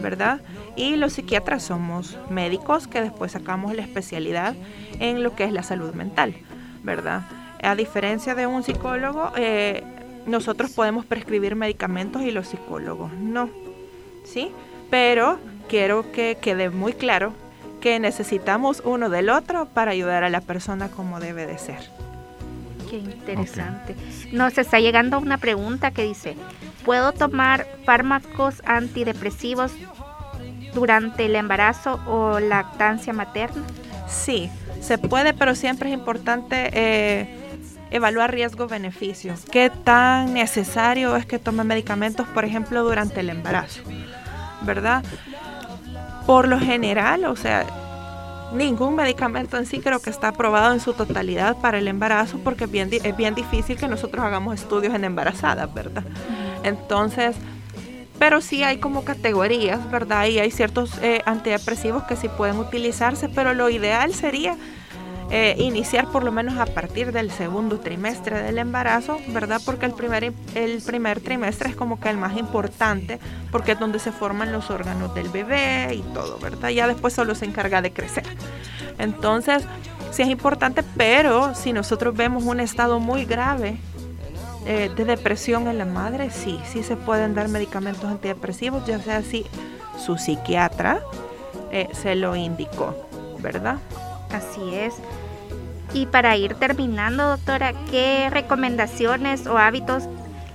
[0.00, 0.40] ¿verdad?
[0.76, 4.54] Y los psiquiatras somos médicos que después sacamos la especialidad
[4.98, 6.36] en lo que es la salud mental,
[6.82, 7.20] ¿verdad?
[7.62, 9.84] A diferencia de un psicólogo, eh,
[10.24, 13.50] nosotros podemos prescribir medicamentos y los psicólogos no,
[14.24, 14.50] ¿sí?
[14.88, 17.34] Pero quiero que quede muy claro
[17.82, 22.07] que necesitamos uno del otro para ayudar a la persona como debe de ser.
[22.88, 23.94] Qué interesante.
[24.32, 26.36] Nos está llegando una pregunta que dice,
[26.84, 29.72] ¿puedo tomar fármacos antidepresivos
[30.74, 33.62] durante el embarazo o lactancia materna?
[34.08, 37.28] Sí, se puede, pero siempre es importante eh,
[37.90, 39.34] evaluar riesgo-beneficio.
[39.50, 43.82] ¿Qué tan necesario es que tome medicamentos, por ejemplo, durante el embarazo?
[44.62, 45.04] ¿Verdad?
[46.28, 47.64] por lo general, o sea,
[48.52, 52.64] ningún medicamento en sí creo que está aprobado en su totalidad para el embarazo porque
[52.64, 56.04] es bien, es bien difícil que nosotros hagamos estudios en embarazadas, ¿verdad?
[56.62, 57.36] Entonces,
[58.18, 60.26] pero sí hay como categorías, ¿verdad?
[60.26, 64.56] Y hay ciertos eh, antidepresivos que sí pueden utilizarse, pero lo ideal sería
[65.30, 69.60] eh, iniciar por lo menos a partir del segundo trimestre del embarazo, ¿verdad?
[69.64, 73.18] Porque el primer, el primer trimestre es como que el más importante,
[73.52, 76.70] porque es donde se forman los órganos del bebé y todo, ¿verdad?
[76.70, 78.24] Ya después solo se encarga de crecer.
[78.98, 79.64] Entonces,
[80.12, 83.76] sí es importante, pero si nosotros vemos un estado muy grave
[84.66, 89.22] eh, de depresión en la madre, sí, sí se pueden dar medicamentos antidepresivos, ya sea
[89.22, 89.44] si
[89.98, 91.00] su psiquiatra
[91.70, 92.96] eh, se lo indicó,
[93.40, 93.76] ¿verdad?
[94.30, 94.94] Así es.
[95.92, 100.04] Y para ir terminando, doctora, ¿qué recomendaciones o hábitos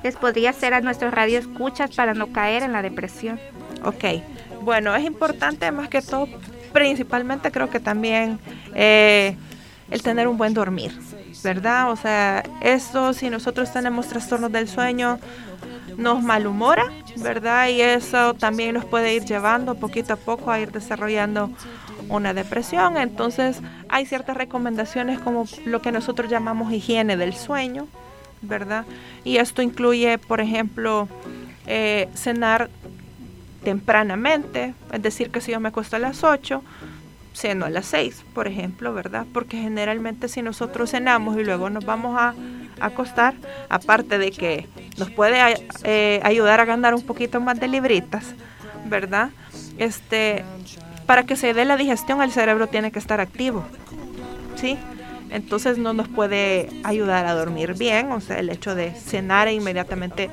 [0.04, 3.40] les podría hacer a nuestros radioescuchas para no caer en la depresión?
[3.84, 4.06] Ok,
[4.62, 6.28] bueno, es importante más que todo,
[6.72, 8.40] principalmente creo que también
[8.76, 9.36] eh,
[9.90, 10.98] el tener un buen dormir,
[11.44, 11.92] ¿verdad?
[11.92, 15.20] O sea, eso si nosotros tenemos trastornos del sueño,
[15.98, 16.86] nos malhumora,
[17.18, 17.68] ¿verdad?
[17.70, 21.52] Y eso también nos puede ir llevando poquito a poco a ir desarrollando
[22.10, 22.98] una depresión.
[22.98, 27.88] Entonces hay ciertas recomendaciones como lo que nosotros llamamos higiene del sueño,
[28.42, 28.86] ¿verdad?
[29.24, 31.08] Y esto incluye, por ejemplo,
[31.68, 32.70] eh, cenar
[33.64, 36.62] tempranamente, es decir, que si yo me acuesto a las 8,
[37.34, 39.26] ceno a las 6, por ejemplo, ¿verdad?
[39.34, 42.34] Porque generalmente si nosotros cenamos y luego nos vamos a
[42.80, 43.34] acostar,
[43.70, 45.40] aparte de que nos puede
[45.84, 48.36] eh, ayudar a ganar un poquito más de libritas,
[48.86, 49.30] ¿verdad?
[49.78, 50.44] Este,
[51.06, 53.64] para que se dé la digestión el cerebro tiene que estar activo,
[54.56, 54.78] ¿sí?
[55.34, 59.54] entonces no nos puede ayudar a dormir bien, o sea, el hecho de cenar e
[59.54, 60.30] inmediatamente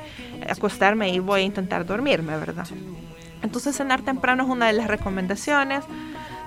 [0.47, 2.66] acostarme y voy a intentar dormirme, ¿verdad?
[3.43, 5.85] Entonces cenar temprano es una de las recomendaciones.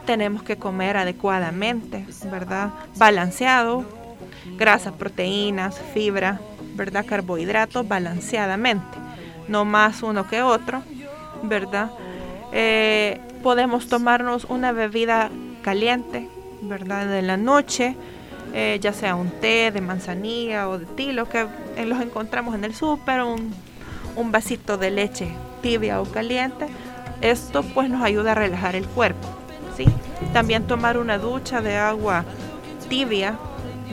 [0.06, 2.70] Tenemos que comer adecuadamente, ¿verdad?
[2.98, 3.86] Balanceado,
[4.56, 6.40] grasas, proteínas, fibra,
[6.76, 7.06] ¿verdad?
[7.08, 8.98] Carbohidratos balanceadamente,
[9.48, 10.84] no más uno que otro,
[11.42, 11.90] ¿verdad?
[12.52, 15.30] Eh, podemos tomarnos una bebida
[15.62, 16.30] caliente,
[16.62, 17.08] ¿verdad?
[17.08, 17.96] De la noche,
[18.54, 21.46] eh, ya sea un té de manzanilla o de tilo, que
[21.86, 23.54] los encontramos en el súper, un,
[24.16, 26.68] un vasito de leche tibia o caliente.
[27.22, 29.28] Esto pues nos ayuda a relajar el cuerpo,
[29.78, 29.86] ¿sí?
[30.34, 32.26] También tomar una ducha de agua
[32.90, 33.38] tibia,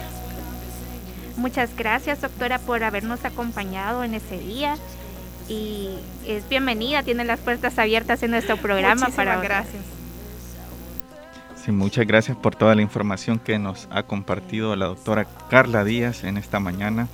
[1.38, 4.76] Muchas gracias, doctora, por habernos acompañado en ese día.
[5.48, 9.97] Y es bienvenida, tiene las puertas abiertas en nuestro programa Muchísimas para gracias
[11.72, 16.36] muchas gracias por toda la información que nos ha compartido la doctora Carla Díaz en
[16.36, 17.08] esta mañana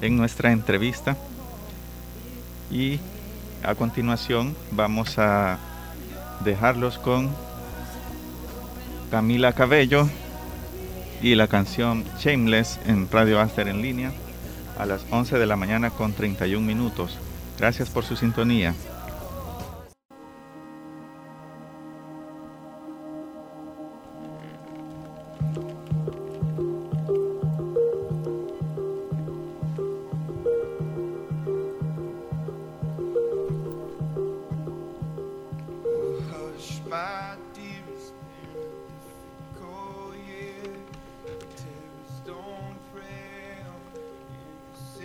[0.00, 1.16] en nuestra entrevista.
[2.70, 3.00] Y
[3.62, 5.58] a continuación vamos a
[6.44, 7.30] dejarlos con
[9.10, 10.08] Camila Cabello
[11.22, 14.12] y la canción Shameless en Radio Aster en línea
[14.78, 17.18] a las 11 de la mañana con 31 minutos.
[17.58, 18.74] Gracias por su sintonía.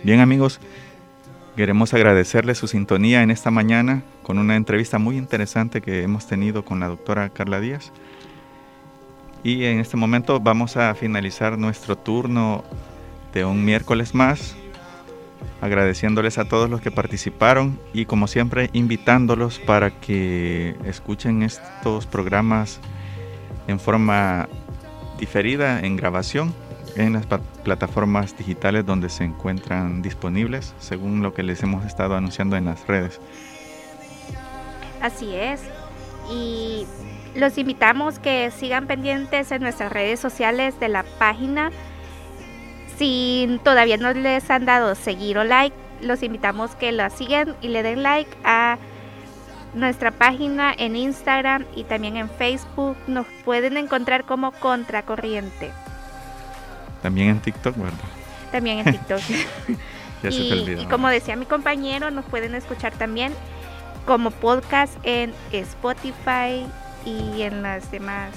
[0.04, 0.58] Bien amigos,
[1.54, 6.64] queremos agradecerle su sintonía en esta mañana con una entrevista muy interesante que hemos tenido
[6.64, 7.92] con la doctora Carla Díaz.
[9.44, 12.64] Y en este momento vamos a finalizar nuestro turno
[13.32, 14.56] de un miércoles más,
[15.60, 22.80] agradeciéndoles a todos los que participaron y como siempre invitándolos para que escuchen estos programas
[23.68, 24.48] en forma
[25.20, 26.52] diferida, en grabación
[26.96, 27.26] en las
[27.64, 32.86] plataformas digitales donde se encuentran disponibles, según lo que les hemos estado anunciando en las
[32.86, 33.20] redes.
[35.00, 35.62] Así es.
[36.30, 36.86] Y
[37.34, 41.70] los invitamos que sigan pendientes en nuestras redes sociales de la página.
[42.96, 47.68] Si todavía no les han dado seguir o like, los invitamos que la sigan y
[47.68, 48.78] le den like a
[49.74, 52.96] nuestra página en Instagram y también en Facebook.
[53.06, 55.72] Nos pueden encontrar como Contracorriente.
[57.02, 57.98] También en TikTok, ¿verdad?
[58.50, 59.20] También en TikTok.
[60.22, 60.82] ya y, se te olvidó.
[60.82, 63.32] Y como decía mi compañero, nos pueden escuchar también
[64.06, 66.66] como podcast en Spotify
[67.04, 68.30] y en los demás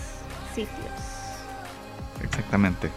[0.53, 0.91] sitios.
[2.23, 2.89] Exactamente.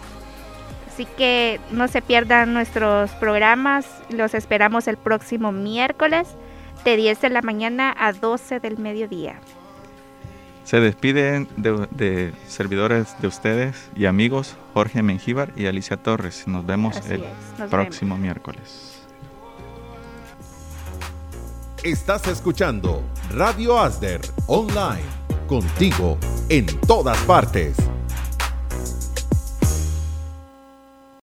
[0.87, 3.87] Así que no se pierdan nuestros programas.
[4.09, 6.29] Los esperamos el próximo miércoles
[6.85, 9.41] de 10 de la mañana a 12 del mediodía.
[10.69, 16.47] Se despiden de, servidores de ustedes y amigos Jorge Mengíbar y Alicia Torres.
[16.47, 17.25] Nos vemos el
[17.71, 19.01] próximo miércoles.
[21.83, 25.07] Estás escuchando Radio Asder Online,
[25.47, 26.19] contigo
[26.51, 27.75] en todas partes.